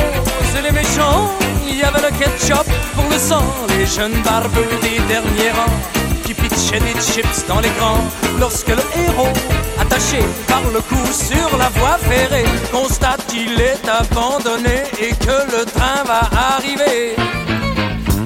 et 0.57 0.61
les 0.61 0.71
méchants, 0.71 1.29
il 1.67 1.77
y 1.77 1.83
avait 1.83 2.01
le 2.01 2.17
ketchup 2.17 2.65
pour 2.95 3.03
le 3.09 3.17
sang, 3.17 3.43
les 3.77 3.85
jeunes 3.85 4.19
barbeux 4.23 4.65
des 4.81 4.99
derniers 5.13 5.51
rangs 5.51 5.79
qui 6.23 6.33
pitchaient 6.33 6.79
des 6.79 6.99
chips 7.01 7.45
dans 7.47 7.59
l'écran 7.59 7.97
lorsque 8.39 8.69
le 8.69 8.83
héros, 8.95 9.33
attaché 9.79 10.19
par 10.47 10.61
le 10.73 10.79
cou 10.81 11.05
sur 11.11 11.57
la 11.57 11.69
voie 11.69 11.97
ferrée, 12.09 12.45
constate 12.71 13.25
qu'il 13.27 13.59
est 13.59 13.81
abandonné 13.87 14.83
et 14.99 15.13
que 15.13 15.57
le 15.57 15.65
train 15.65 16.03
va 16.05 16.21
arriver. 16.55 17.15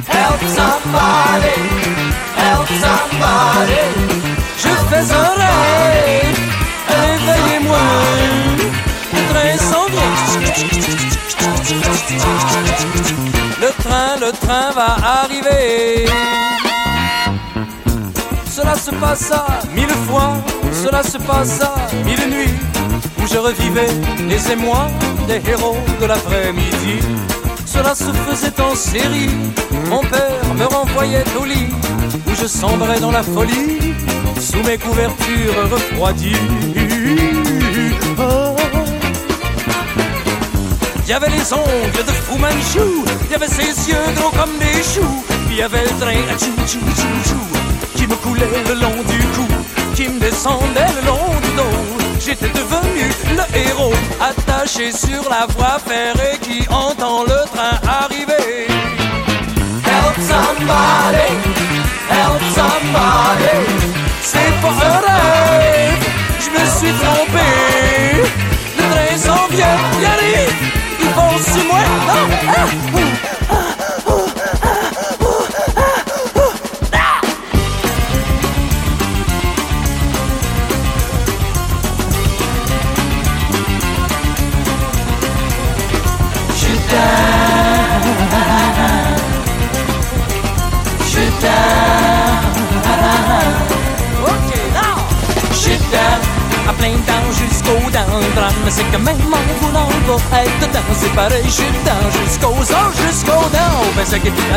Help 0.10 0.41
somebody, 0.58 1.60
help 2.36 2.68
somebody. 2.84 3.86
Je 4.58 4.72
fais 4.89 5.12
un 5.14 5.32
rêve, 5.41 6.39
réveillez-moi. 6.89 7.88
Le 9.14 9.22
train 9.32 9.58
s'en. 9.58 9.88
Le 13.60 13.84
train, 13.84 14.18
le 14.22 14.32
train 14.32 14.72
va 14.72 14.97
arriver. 15.22 16.05
Cela 18.49 18.76
se 18.76 18.91
passa 18.91 19.45
mille 19.76 19.95
fois, 20.08 20.34
cela 20.84 21.03
se 21.03 21.18
passa 21.18 21.76
mille 22.05 22.30
nuits, 22.30 22.60
où 23.20 23.28
je 23.28 23.38
revivais 23.38 23.89
les 24.28 24.51
émois 24.51 24.88
des 25.28 25.41
héros 25.49 25.78
de 25.99 26.05
l'après-midi 26.05 26.99
cela 27.78 27.95
se 27.95 28.11
faisait 28.25 28.61
en 28.61 28.75
série. 28.75 29.30
Mon 29.89 30.01
père 30.01 30.55
me 30.55 30.65
renvoyait 30.65 31.23
au 31.39 31.45
lit, 31.45 31.69
où 32.28 32.32
je 32.41 32.47
sombrais 32.47 32.99
dans 32.99 33.11
la 33.11 33.23
folie, 33.23 33.93
sous 34.39 34.63
mes 34.63 34.78
couvertures 34.78 35.69
refroidies. 35.71 36.43
Il 41.03 41.09
y 41.09 41.13
avait 41.13 41.30
les 41.30 41.53
ongles 41.53 42.03
de 42.05 42.13
Fu 42.25 42.38
Manchu, 42.39 42.88
il 43.25 43.32
y 43.32 43.36
avait 43.36 43.47
ses 43.47 43.89
yeux 43.89 44.07
gros 44.15 44.32
comme 44.32 44.57
des 44.59 44.84
choux, 44.84 45.23
il 45.49 45.57
y 45.57 45.61
avait 45.61 45.84
le 45.84 45.93
train 46.01 46.23
à 46.34 46.38
chou 46.38 46.53
chou 46.67 46.80
chou 46.99 47.30
chou, 47.30 47.43
qui 47.95 48.07
me 48.07 48.15
coulait 48.15 48.63
le 48.67 48.75
long 48.82 48.97
du 49.11 49.19
cou, 49.36 49.47
qui 49.95 50.09
me 50.09 50.19
descendait 50.19 50.91
le 50.99 51.07
long 51.07 51.28
du 51.43 51.51
dos 51.55 52.07
j'étais 52.20 52.49
devenu 52.49 53.11
le 53.36 53.57
héros, 53.57 53.93
attaché 54.20 54.91
sur 54.91 55.30
la 55.30 55.45
voie 55.47 55.80
ferrée 55.80 56.38
qui 56.41 56.68
entend 56.70 57.24
le 57.24 57.45
train 57.53 57.80
arriver. 57.88 58.68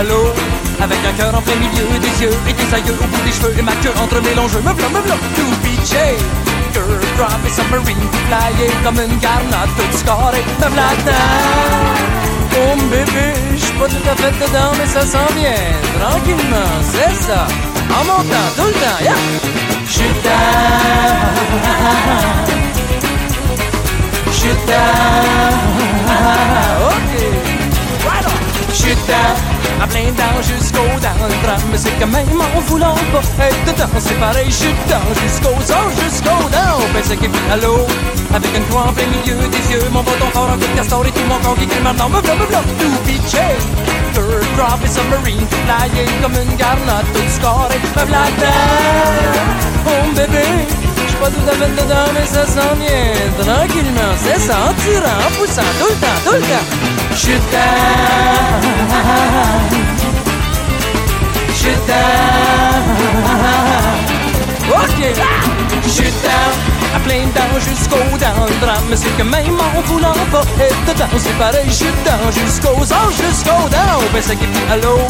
L'eau 0.09 0.33
Avec 0.81 0.99
un 1.05 1.13
cœur 1.13 1.35
en 1.35 1.43
plein 1.43 1.57
milieu 1.57 1.87
des 1.99 2.23
yeux 2.23 2.37
Et 2.49 2.53
des 2.53 2.75
aïeux 2.75 2.97
au 2.99 3.07
bout 3.07 3.23
des 3.25 3.33
cheveux 3.33 3.55
Et 3.59 3.63
ma 3.63 3.73
queue 3.83 3.93
entre 4.01 4.21
mes 4.23 4.35
longs 4.35 4.49
jeux 4.49 4.61
Me 4.61 4.73
v'là, 4.73 4.89
me 4.89 5.01
v'là, 5.01 5.17
to 5.37 5.45
be 5.63 5.73
Girl 6.73 7.01
drop 7.17 7.41
et 7.47 7.51
submarine 7.51 7.97
flyer 8.29 8.73
Comme 8.85 9.01
une 9.01 9.19
garnotte 9.19 9.75
toute 9.77 9.99
scarrée 9.99 10.45
Me 10.61 10.69
v'là 10.69 10.89
Oh 12.57 12.77
bébé, 12.91 13.33
j'suis 13.57 13.73
pas 13.73 13.87
tout 13.87 14.09
à 14.11 14.17
fait 14.17 14.33
dedans 14.33 14.73
Mais 14.79 14.87
ça 14.87 15.03
s'en 15.03 15.27
vient, 15.37 15.55
tranquillement, 16.01 16.73
c'est 16.83 17.15
ça. 17.27 17.47
En 17.91 18.05
montant, 18.05 18.49
tout 18.57 18.67
le 18.67 18.73
temps, 18.73 19.01
yeah. 19.03 19.15
J'suis 19.89 20.03
dedans. 20.03 21.61
J'suis 24.33 24.57
down. 24.67 25.61
OK. 26.87 27.13
Right 28.07 28.27
on. 28.27 28.73
J'suis 28.73 28.97
down. 29.07 29.50
À 29.81 29.87
plein 29.87 30.11
dents 30.17 30.43
jusqu'aux 30.43 31.01
dents. 31.01 31.21
Le 31.21 31.47
drame, 31.47 31.73
c'est 31.77 31.97
que 31.99 32.05
même 32.05 32.29
en 32.41 32.61
voulant 32.61 32.95
pas 33.37 33.47
être 33.47 33.65
dedans, 33.65 33.89
c'est 33.99 34.19
pareil. 34.19 34.51
J'suis 34.51 34.75
down 34.89 35.03
jusqu'aux 35.23 35.61
os, 35.61 35.91
jusqu'aux 36.03 36.49
dents. 36.51 36.81
Ben, 36.93 37.03
c'est 37.03 37.17
qu'il 37.17 37.31
à 37.51 37.57
l'eau. 37.57 37.87
Avec 38.35 38.57
une 38.57 38.65
croix 38.67 38.87
en 38.89 38.93
plein 38.93 39.07
milieu 39.07 39.49
des 39.49 39.65
yeux. 39.73 39.89
Mon 39.91 40.03
bâton 40.03 40.31
fort 40.33 40.51
en 40.51 40.59
coup 40.59 40.71
de 40.71 40.77
castor 40.77 41.07
et 41.07 41.11
tout 41.11 41.27
mon 41.29 41.39
corps 41.39 41.57
qui 41.57 41.67
crie 41.67 41.83
maintenant. 41.83 42.09
Me 42.09 42.21
v'là, 42.21 42.35
me 42.35 42.47
v'là. 42.47 42.61
To 42.61 42.89
be 43.07 43.17
Third 44.15 44.47
drop 44.57 44.81
et 44.85 44.89
submarine. 44.89 45.47
Flyé 45.51 46.05
comme 46.23 46.35
une 46.35 46.57
garnotte. 46.57 47.07
Tout 47.15 47.31
score 47.37 47.69
et 47.75 47.79
me 47.79 47.89
dedans. 47.89 48.47
Oh 49.87 50.15
bébé 50.15 50.67
pas 51.21 51.29
tout 51.29 51.49
à 51.49 51.53
fait 51.53 51.71
dedans, 51.71 52.09
mais 52.15 52.27
ça 52.27 52.47
s'en 52.47 52.75
vient 52.77 53.45
tranquillement. 53.45 54.13
C'est 54.17 54.41
ça, 54.41 54.55
en 54.71 54.75
tirant, 54.75 55.19
en 55.27 55.31
poussant, 55.37 55.63
tout 55.79 55.89
le 55.91 56.01
temps, 56.01 56.21
tout 56.25 56.33
le 56.33 56.41
temps. 56.41 57.00
Je 57.23 57.37
t'aime. 57.51 58.71
Je 61.55 61.73
t'aime. 61.87 62.91
Ok. 64.71 65.01
Je 65.87 66.03
t'aime 66.03 66.81
à 66.95 66.99
plein 67.01 67.25
dents 67.35 67.61
jusqu'aux 67.61 68.17
dents. 68.19 68.47
Le 68.49 68.61
drame, 68.65 68.95
c'est 68.95 69.15
que 69.17 69.23
même 69.23 69.59
en 69.61 69.81
voulant 69.83 70.15
pas 70.33 70.45
être 70.59 70.85
dedans, 70.87 71.07
c'est 71.19 71.39
pareil, 71.39 71.69
je 71.69 71.85
dedans 71.85 72.31
jusqu'aux 72.33 72.83
os, 72.83 73.15
jusqu'aux 73.17 73.69
dents. 73.69 74.01
Ben, 74.13 74.23
c'est 74.23 74.37
qui 74.37 74.47
à 74.71 74.77
l'eau, 74.77 75.01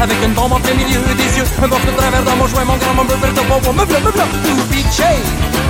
avec 0.00 0.16
une 0.24 0.32
bombe 0.32 0.52
en 0.52 0.60
plein 0.60 0.74
milieu 0.74 1.00
des 1.16 1.38
yeux, 1.38 1.44
un 1.62 1.66
morceau 1.66 1.86
de 1.86 1.96
travers 1.96 2.22
dans 2.22 2.36
mon 2.36 2.46
joint, 2.46 2.64
mon 2.64 2.76
grand 2.76 2.94
membre 2.94 3.16
vert 3.16 3.32
au 3.32 3.60
bon, 3.60 3.72
me 3.72 3.84
v'là, 3.84 4.00
me 4.00 4.10
v'là, 4.10 4.24
to 4.24 4.54
be 4.70 4.82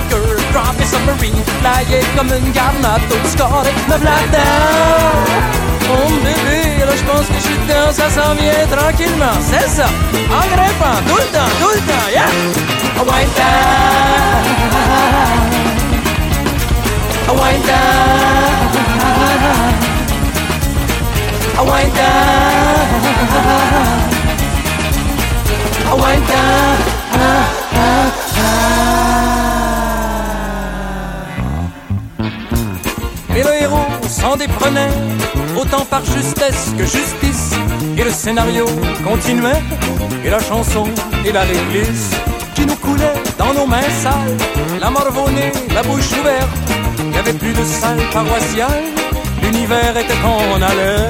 Girl, 0.09 0.36
drop 0.57 0.81
et 0.81 0.87
submarine, 0.87 1.43
flyé 1.61 2.01
comme 2.17 2.33
une 2.33 2.51
garnotte, 2.53 3.07
tout 3.11 3.29
scoré, 3.29 3.73
me 3.89 3.97
dedans. 3.99 5.19
Oh 5.91 6.09
bébé, 6.25 6.61
là 6.85 6.95
je 6.97 7.05
pense 7.05 7.27
que 7.27 7.35
je 7.35 7.41
suis 7.41 7.59
dedans, 7.59 7.93
ça 7.93 8.09
s'en 8.09 8.35
vient 8.35 8.67
tranquillement, 8.71 9.39
c'est 9.41 9.69
ça, 9.69 9.89
en 10.31 10.47
grimpant, 10.55 10.99
tout 11.07 11.17
le 11.17 11.29
temps, 11.37 11.53
tout 11.61 11.73
le 11.75 11.81
temps, 11.81 12.09
yeah! 12.11 12.31
Wind 12.97 13.33
down, 13.37 14.45
wind 17.37 17.63
down, 17.67 18.07
wind 21.67 21.93
down, 21.95 22.27
wind 26.01 26.27
down. 26.27 26.97
S'en 34.27 34.37
déprenait 34.37 34.95
au 35.37 35.61
autant 35.61 35.85
par 35.85 36.05
justesse 36.05 36.73
que 36.77 36.85
justice. 36.85 37.53
Et 37.97 38.03
le 38.03 38.11
scénario 38.11 38.67
continuait, 39.05 39.63
et 40.25 40.31
la 40.31 40.41
chanson 40.41 40.85
et 41.25 41.33
la 41.33 41.43
réglisse 41.43 42.11
qui 42.55 42.67
nous 42.67 42.77
coulait 42.77 43.19
dans 43.39 43.53
nos 43.55 43.67
mains 43.67 43.91
sales, 44.03 44.37
la 44.81 44.91
morvonnée, 44.91 45.53
la 45.73 45.83
bouche 45.83 46.11
ouverte. 46.21 46.67
Il 46.99 47.11
n'y 47.11 47.19
avait 47.19 47.39
plus 47.43 47.53
de 47.53 47.65
salle 47.65 48.03
paroissiale, 48.13 48.85
l'univers 49.43 49.97
était 49.97 50.21
qu'on 50.23 50.61
allait. 50.71 51.07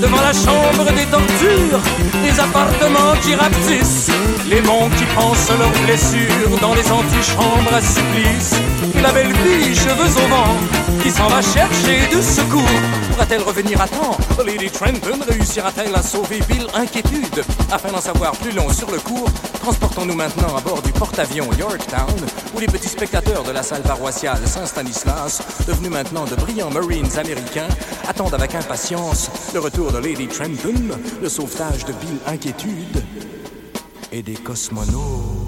Devant 0.00 0.22
la 0.22 0.32
chambre 0.32 0.90
des 0.92 1.04
tortures, 1.06 1.80
des 2.24 2.40
appartements 2.40 3.14
qui 3.22 3.34
rapetissent, 3.34 4.10
les 4.48 4.62
monts 4.62 4.88
qui 4.96 5.04
pensent 5.14 5.50
leurs 5.58 5.84
blessures 5.84 6.58
dans 6.62 6.74
les 6.74 6.90
antichambres 6.90 7.74
à 7.74 7.82
supplice, 7.82 8.54
la 9.02 9.12
belle 9.12 9.34
fille, 9.34 9.74
cheveux 9.74 10.22
au 10.22 10.28
vent, 10.28 10.56
qui 11.02 11.10
s'en 11.10 11.28
va 11.28 11.40
chercher 11.40 12.14
de 12.14 12.20
secours. 12.20 12.62
Pourra-t-elle 13.10 13.42
revenir 13.42 13.80
à 13.80 13.88
temps? 13.88 14.16
Lady 14.44 14.70
Trenton 14.70 15.18
réussira-t-elle 15.26 15.94
à 15.94 16.02
sauver 16.02 16.40
Bill? 16.48 16.66
Inquiétude 16.74 17.42
Afin 17.70 17.92
d'en 17.92 18.00
savoir 18.00 18.32
plus 18.32 18.52
long 18.52 18.68
sur 18.70 18.90
le 18.90 18.98
cours, 18.98 19.30
transportons-nous 19.60 20.14
maintenant 20.14 20.56
à 20.56 20.60
bord 20.60 20.82
du 20.82 20.92
porte-avions 20.92 21.48
Yorktown, 21.58 22.16
où 22.54 22.60
les 22.60 22.66
petits 22.66 22.88
spectateurs 22.88 23.42
de 23.42 23.52
la 23.52 23.62
salle 23.62 23.82
paroissiale 23.82 24.46
Saint-Stanislas, 24.46 25.42
devenus 25.66 25.90
maintenant 25.90 26.24
de 26.24 26.34
brillants 26.34 26.70
Marines 26.70 27.18
américains, 27.18 27.68
attendent 28.08 28.34
avec 28.34 28.54
impatience 28.54 29.30
le 29.54 29.60
retour 29.60 29.92
de 29.92 29.98
Lady 29.98 30.26
Trenton, 30.26 30.98
le 31.22 31.28
sauvetage 31.28 31.84
de 31.84 31.92
Bill 31.92 32.18
Inquiétude 32.26 33.04
et 34.12 34.22
des 34.22 34.34
cosmonautes. 34.34 35.39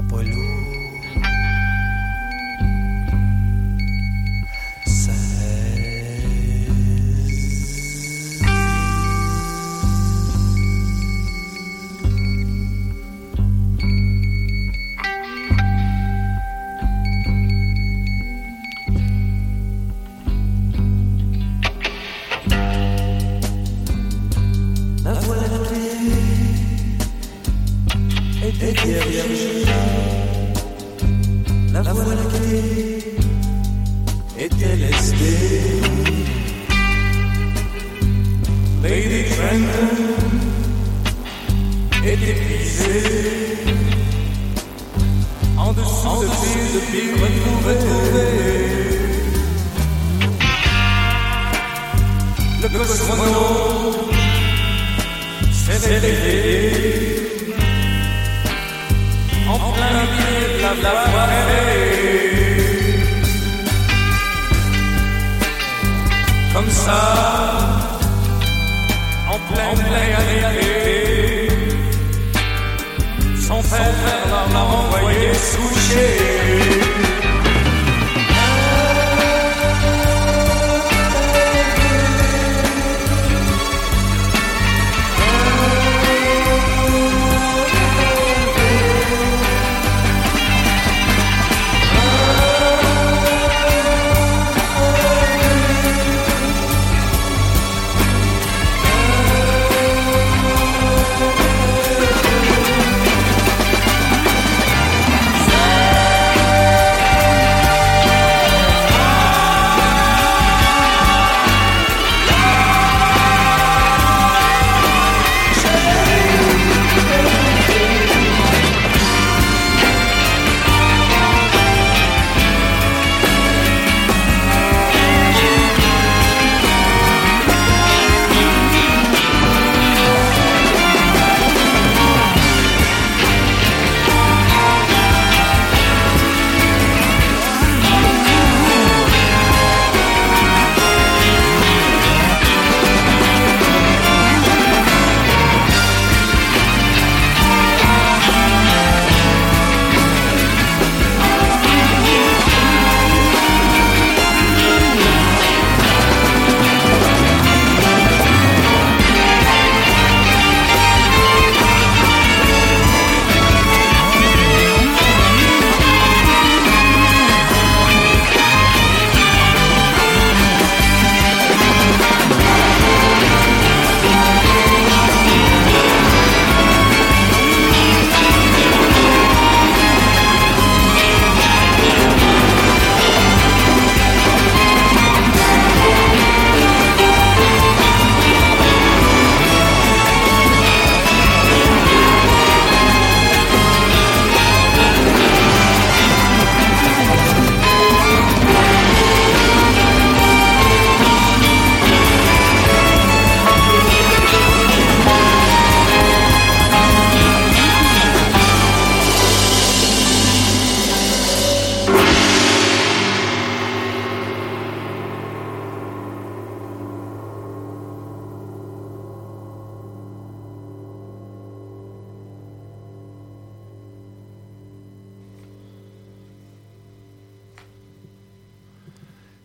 la 0.00 0.08
pollution. 0.08 0.69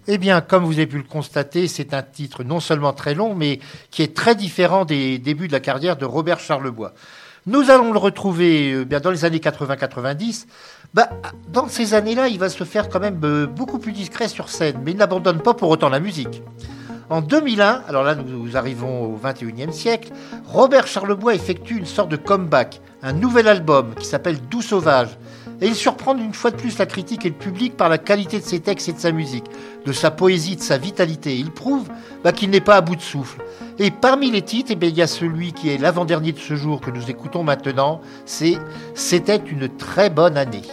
Eh 0.08 0.20
bien, 0.20 0.40
comme 0.42 0.66
vous 0.66 0.74
avez 0.74 0.86
pu 0.86 0.98
le 0.98 1.04
constater, 1.04 1.68
c'est 1.68 1.96
un 1.96 2.04
titre 2.04 2.44
non 2.44 2.60
seulement 2.60 2.94
très 2.94 3.16
long, 3.16 3.34
mais 3.34 3.60
qui 3.90 4.04
est 4.04 4.16
très 4.16 4.36
différent 4.36 4.86
des 4.86 5.18
débuts 5.18 5.48
de 5.48 5.52
la 5.52 5.60
carrière 5.60 5.98
de 5.98 6.06
Robert 6.06 6.40
Charlebois. 6.40 6.94
Nous 7.48 7.72
allons 7.72 7.92
le 7.92 7.98
retrouver 7.98 8.72
euh, 8.72 8.86
bien 8.86 9.00
dans 9.00 9.10
les 9.10 9.26
années 9.26 9.40
80-90. 9.40 10.46
Bah, 10.94 11.10
dans 11.52 11.68
ces 11.68 11.96
années-là, 11.96 12.28
il 12.28 12.38
va 12.38 12.50
se 12.50 12.64
faire 12.64 12.88
quand 12.90 13.00
même 13.00 13.20
euh, 13.24 13.48
beaucoup 13.48 13.80
plus 13.80 13.94
discret 13.94 14.28
sur 14.28 14.50
scène, 14.50 14.80
mais 14.84 14.92
il 14.92 14.98
n'abandonne 14.98 15.42
pas 15.42 15.56
pour 15.56 15.70
autant 15.70 15.90
la 15.90 16.00
musique. 16.00 16.44
En 17.10 17.22
2001, 17.22 17.84
alors 17.88 18.04
là 18.04 18.16
nous 18.16 18.58
arrivons 18.58 19.14
au 19.14 19.20
21e 19.24 19.72
siècle, 19.72 20.12
Robert 20.46 20.88
Charlebois 20.88 21.36
effectue 21.36 21.78
une 21.78 21.86
sorte 21.86 22.10
de 22.10 22.16
comeback, 22.16 22.82
un 23.04 23.14
nouvel 23.14 23.48
album 23.48 23.94
qui 23.94 24.08
s'appelle 24.08 24.40
Doux 24.50 24.64
Sauvage. 24.64 25.10
Et 25.62 25.68
il 25.68 25.76
surprend 25.76 26.18
une 26.18 26.34
fois 26.34 26.52
de 26.52 26.58
plus 26.58 26.78
la 26.78 26.86
critique 26.86 27.26
et 27.26 27.30
le 27.30 27.36
public 27.36 27.78
par 27.78 27.90
la 27.90 27.98
qualité 27.98 28.40
de 28.40 28.46
ses 28.46 28.60
textes 28.60 28.90
et 28.90 28.94
de 28.94 29.00
sa 29.00 29.12
musique, 29.12 29.46
de 29.86 29.92
sa 29.94 30.12
poésie, 30.12 30.56
de 30.56 30.62
sa 30.62 30.78
vitalité. 30.78 31.38
Il 31.38 31.52
prouve 31.52 31.88
bah, 32.24 32.32
qu'il 32.32 32.50
n'est 32.50 32.62
pas 32.62 32.76
à 32.76 32.82
bout 32.82 32.96
de 32.96 33.02
souffle. 33.02 33.42
Et 33.80 33.92
parmi 33.92 34.32
les 34.32 34.42
titres, 34.42 34.74
eh 34.80 34.88
il 34.88 34.96
y 34.96 35.02
a 35.02 35.08
celui 35.08 35.54
qui 35.54 35.70
est 35.70 35.78
l'avant-dernier 35.78 36.32
de 36.32 36.40
ce 36.40 36.56
jour 36.56 36.82
que 36.82 36.92
nous 36.92 37.10
écoutons 37.10 37.44
maintenant, 37.44 38.02
c'est 38.26 38.58
C'était 38.94 39.38
une 39.38 39.70
très 39.70 40.10
bonne 40.10 40.38
année. 40.38 40.64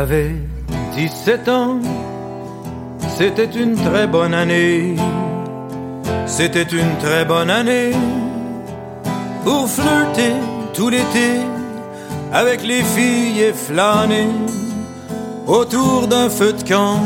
J'avais 0.00 0.34
17 0.96 1.48
ans, 1.50 1.78
c'était 3.18 3.52
une 3.54 3.74
très 3.76 4.06
bonne 4.06 4.32
année. 4.32 4.96
C'était 6.24 6.70
une 6.82 6.96
très 7.02 7.26
bonne 7.26 7.50
année 7.50 7.92
pour 9.44 9.68
flirter 9.68 10.32
tout 10.72 10.88
l'été 10.88 11.28
avec 12.32 12.62
les 12.62 12.82
filles 12.82 13.42
et 13.42 13.52
flâner 13.52 14.28
autour 15.46 16.06
d'un 16.08 16.30
feu 16.30 16.54
de 16.54 16.62
camp. 16.66 16.98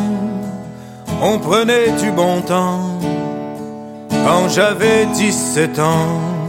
On 1.20 1.40
prenait 1.40 1.90
du 2.00 2.12
bon 2.12 2.42
temps 2.42 3.00
quand 4.24 4.48
j'avais 4.50 5.06
17 5.06 5.80
ans. 5.80 6.43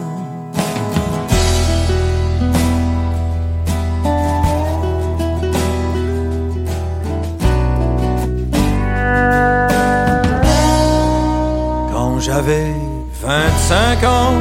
J'avais 12.26 12.73
25 13.21 14.03
ans. 14.03 14.34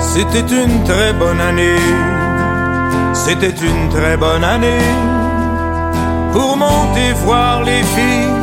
C'était 0.00 0.48
une 0.62 0.82
très 0.84 1.12
bonne 1.12 1.40
année. 1.40 1.82
C'était 3.12 3.58
une 3.70 3.88
très 3.90 4.16
bonne 4.16 4.42
année 4.42 4.86
pour 6.32 6.56
monter 6.56 7.12
voir 7.26 7.62
les 7.62 7.82
filles 7.94 8.38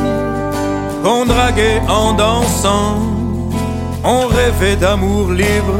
qu'on 1.03 1.25
draguait 1.25 1.81
en 1.87 2.13
dansant. 2.13 2.99
On 4.03 4.27
rêvait 4.27 4.75
d'amour 4.75 5.31
libre 5.31 5.79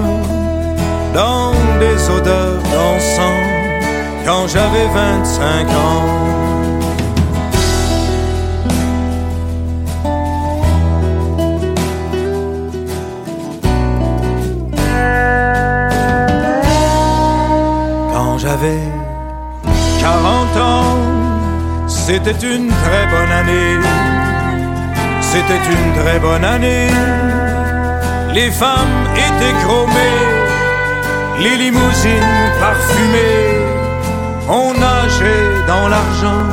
dans 1.13 1.51
des 1.79 1.99
odeurs 2.17 2.61
dansant 2.77 3.39
quand 4.25 4.47
j'avais 4.47 4.87
25 4.87 5.69
ans. 5.69 6.46
C'était 22.07 22.47
une 22.55 22.69
très 22.69 23.05
bonne 23.13 23.33
année. 23.41 23.75
C'était 25.19 25.63
une 25.75 26.01
très 26.01 26.19
bonne 26.19 26.45
année. 26.45 26.87
Les 28.33 28.49
femmes 28.49 28.99
étaient 29.27 29.57
chromées, 29.63 30.23
les 31.43 31.57
limousines 31.63 32.37
parfumées. 32.61 33.49
On 34.47 34.73
nageait 34.85 35.49
dans 35.67 35.89
l'argent, 35.89 36.43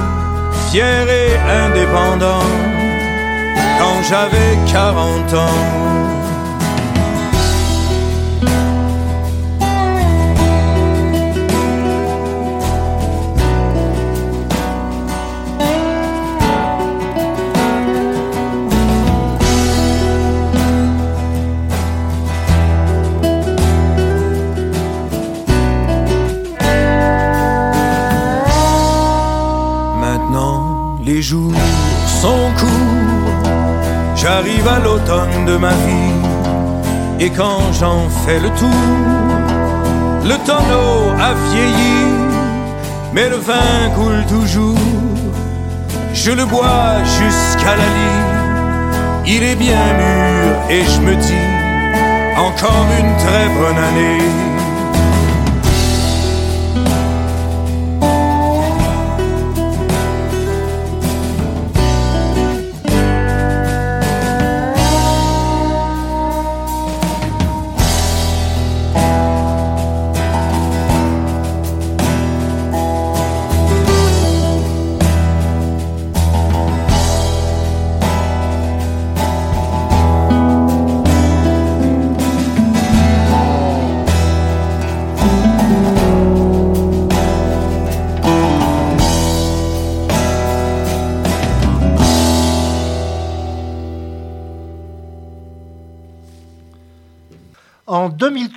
fier 0.70 1.06
et 1.22 1.32
indépendant, 1.64 2.48
quand 3.78 3.98
j'avais 4.08 4.52
40 4.72 5.34
ans. 5.34 6.23
J'arrive 34.44 34.68
à 34.68 34.78
l'automne 34.78 35.46
de 35.46 35.56
ma 35.56 35.70
vie, 35.70 36.12
et 37.18 37.30
quand 37.30 37.72
j'en 37.72 38.08
fais 38.24 38.38
le 38.38 38.50
tour, 38.50 38.68
le 40.22 40.36
tonneau 40.44 41.12
a 41.18 41.32
vieilli, 41.50 42.04
mais 43.14 43.28
le 43.30 43.36
vin 43.36 43.90
coule 43.94 44.24
toujours, 44.28 44.78
je 46.12 46.30
le 46.30 46.44
bois 46.44 47.02
jusqu'à 47.04 47.76
la 47.76 47.86
lit, 47.98 49.34
il 49.34 49.42
est 49.42 49.56
bien 49.56 49.86
mûr, 49.98 50.70
et 50.70 50.84
je 50.84 51.00
me 51.00 51.14
dis, 51.14 52.36
encore 52.36 52.86
une 52.98 53.16
très 53.16 53.48
bonne 53.48 53.78
année. 53.78 54.53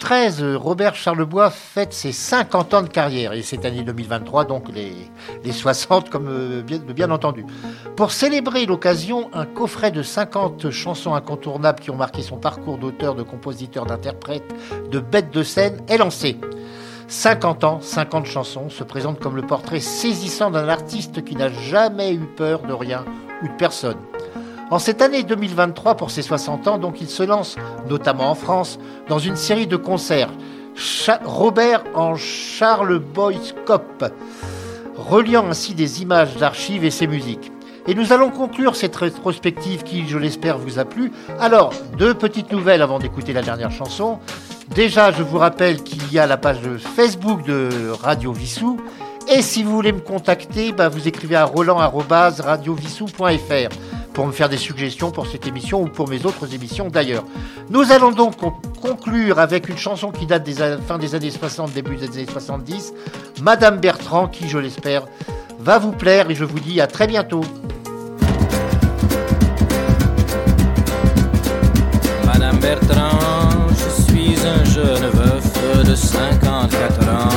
2013, 0.07 0.55
Robert 0.55 0.95
Charlebois 0.95 1.49
fête 1.49 1.91
ses 1.91 2.13
50 2.13 2.73
ans 2.73 2.81
de 2.81 2.87
carrière, 2.87 3.33
et 3.33 3.41
cette 3.41 3.65
année 3.65 3.83
2023, 3.83 4.45
donc 4.45 4.69
les, 4.73 4.93
les 5.43 5.51
60, 5.51 6.09
comme 6.09 6.29
euh, 6.29 6.61
bien, 6.61 6.77
bien 6.77 7.11
entendu. 7.11 7.45
Pour 7.97 8.13
célébrer 8.13 8.65
l'occasion, 8.65 9.29
un 9.33 9.45
coffret 9.45 9.91
de 9.91 10.03
50 10.03 10.69
chansons 10.69 11.13
incontournables 11.13 11.81
qui 11.81 11.91
ont 11.91 11.97
marqué 11.97 12.21
son 12.21 12.37
parcours 12.37 12.77
d'auteur, 12.77 13.15
de 13.15 13.23
compositeur, 13.23 13.85
d'interprète, 13.85 14.45
de 14.89 14.99
bête 14.99 15.31
de 15.31 15.43
scène 15.43 15.81
est 15.89 15.97
lancé. 15.97 16.37
50 17.09 17.63
ans, 17.65 17.79
50 17.81 18.27
chansons 18.27 18.69
se 18.69 18.85
présentent 18.85 19.19
comme 19.19 19.35
le 19.35 19.41
portrait 19.41 19.81
saisissant 19.81 20.51
d'un 20.51 20.69
artiste 20.69 21.25
qui 21.25 21.35
n'a 21.35 21.49
jamais 21.49 22.13
eu 22.13 22.27
peur 22.37 22.61
de 22.61 22.71
rien 22.71 23.03
ou 23.43 23.47
de 23.49 23.57
personne. 23.57 23.97
En 24.69 24.79
cette 24.79 25.01
année 25.01 25.23
2023, 25.23 25.95
pour 25.95 26.11
ses 26.11 26.21
60 26.21 26.67
ans, 26.67 26.77
donc 26.77 26.99
il 26.99 27.07
se 27.07 27.23
lance, 27.23 27.55
notamment 27.89 28.29
en 28.29 28.35
France, 28.35 28.79
dans 29.07 29.17
une 29.17 29.37
série 29.37 29.65
de 29.65 29.77
concerts. 29.77 30.29
Robert 31.23 31.85
en 31.95 32.17
Charles 32.17 32.99
Boyscope, 32.99 34.11
reliant 34.97 35.47
ainsi 35.47 35.73
des 35.73 36.01
images 36.01 36.35
d'archives 36.35 36.83
et 36.83 36.91
ses 36.91 37.07
musiques. 37.07 37.49
Et 37.87 37.95
nous 37.95 38.11
allons 38.11 38.29
conclure 38.29 38.75
cette 38.75 38.97
rétrospective 38.97 39.83
qui, 39.83 40.05
je 40.05 40.17
l'espère, 40.17 40.57
vous 40.57 40.79
a 40.79 40.85
plu. 40.85 41.13
Alors, 41.39 41.71
deux 41.97 42.13
petites 42.13 42.51
nouvelles 42.51 42.81
avant 42.81 42.99
d'écouter 42.99 43.31
la 43.31 43.43
dernière 43.43 43.71
chanson. 43.71 44.19
Déjà, 44.75 45.13
je 45.13 45.23
vous 45.23 45.37
rappelle 45.37 45.81
qu'il 45.81 46.11
y 46.11 46.19
a 46.19 46.27
la 46.27 46.35
page 46.35 46.59
Facebook 46.77 47.45
de 47.45 47.69
Radio 48.01 48.33
Vissou 48.33 48.81
Et 49.29 49.41
si 49.41 49.63
vous 49.63 49.71
voulez 49.71 49.93
me 49.93 50.01
contacter, 50.01 50.73
bah, 50.73 50.89
vous 50.89 51.07
écrivez 51.07 51.37
à 51.37 51.45
roland.radiovissou.fr 51.45 53.96
pour 54.17 54.25
me 54.25 54.31
faire 54.31 54.49
des 54.49 54.57
suggestions 54.57 55.11
pour 55.11 55.27
cette 55.27 55.45
émission 55.45 55.83
ou 55.83 55.85
pour 55.85 56.09
mes 56.09 56.25
autres 56.25 56.51
émissions 56.55 56.87
d'ailleurs. 56.87 57.23
Nous 57.69 57.91
allons 57.91 58.11
donc 58.11 58.33
conclure 58.81 59.37
avec 59.37 59.69
une 59.69 59.77
chanson 59.77 60.09
qui 60.09 60.25
date 60.25 60.41
des 60.41 60.55
fin 60.87 60.97
des 60.97 61.13
années 61.13 61.29
60, 61.29 61.71
début 61.71 61.97
des 61.97 62.07
années 62.07 62.25
70, 62.25 62.95
Madame 63.43 63.77
Bertrand, 63.77 64.27
qui, 64.27 64.49
je 64.49 64.57
l'espère, 64.57 65.03
va 65.59 65.77
vous 65.77 65.91
plaire 65.91 66.31
et 66.31 66.33
je 66.33 66.45
vous 66.45 66.59
dis 66.59 66.81
à 66.81 66.87
très 66.87 67.05
bientôt. 67.05 67.41
Madame 72.25 72.57
Bertrand, 72.57 73.67
je 73.69 74.01
suis 74.01 74.35
un 74.47 74.63
jeune 74.63 75.11
veuf 75.11 75.85
de 75.85 75.93
54 75.93 77.07
ans, 77.07 77.29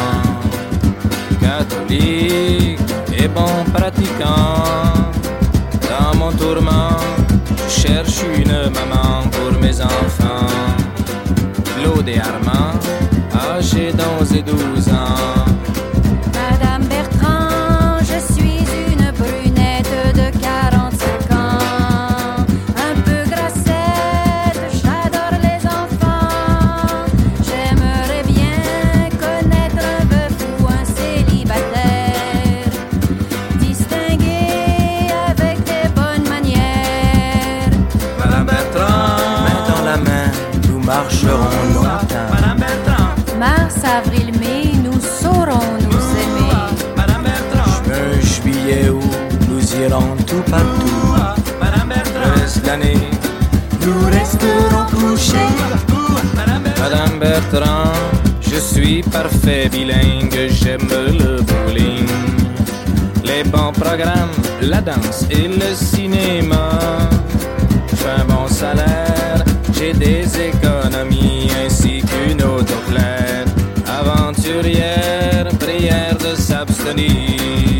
catholique 1.43 2.81
et 3.13 3.29
bon 3.29 3.71
pratiquant 3.71 5.20
mon 6.31 6.37
tourment, 6.37 6.97
je 7.69 7.89
cherche 7.89 8.23
une 8.37 8.71
maman 8.71 9.29
pour 9.31 9.59
mes 9.61 9.81
enfants. 9.81 10.47
Claude 11.77 12.09
et 12.09 12.19
Armand, 12.19 12.79
âgés 13.35 13.93
d'11 13.93 14.37
et 14.37 14.43
12 14.43 14.89
ans. 14.89 15.40
Nous 52.73 54.05
resterons 54.13 54.87
couchés. 54.93 55.51
Madame 56.79 57.19
Bertrand, 57.19 57.91
je 58.41 58.61
suis 58.61 59.03
parfait 59.03 59.69
bilingue, 59.69 60.49
j'aime 60.49 60.89
le 60.89 61.43
bowling. 61.43 62.07
Les 63.25 63.43
bons 63.43 63.73
programmes, 63.73 64.31
la 64.63 64.81
danse 64.81 65.27
et 65.33 65.49
le 65.49 65.75
cinéma. 65.75 66.79
J'ai 67.93 68.23
un 68.23 68.25
bon 68.25 68.47
salaire, 68.47 69.45
j'ai 69.73 69.93
des 69.93 70.29
économies 70.41 71.51
ainsi 71.67 72.03
qu'une 72.03 72.41
auto 72.41 72.75
claire. 72.89 73.47
Aventurière, 73.85 75.49
prière 75.59 76.17
de 76.19 76.41
s'abstenir. 76.41 77.80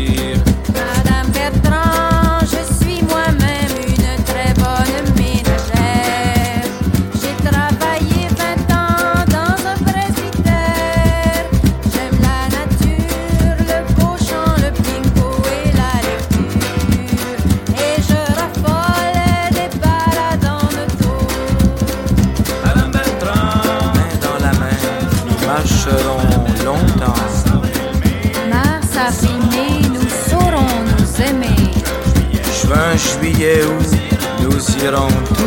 Juillet 33.33 33.61
où 33.65 34.43
nous 34.43 34.83
irons 34.83 35.40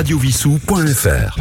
www.radiovissou.fr 0.00 1.39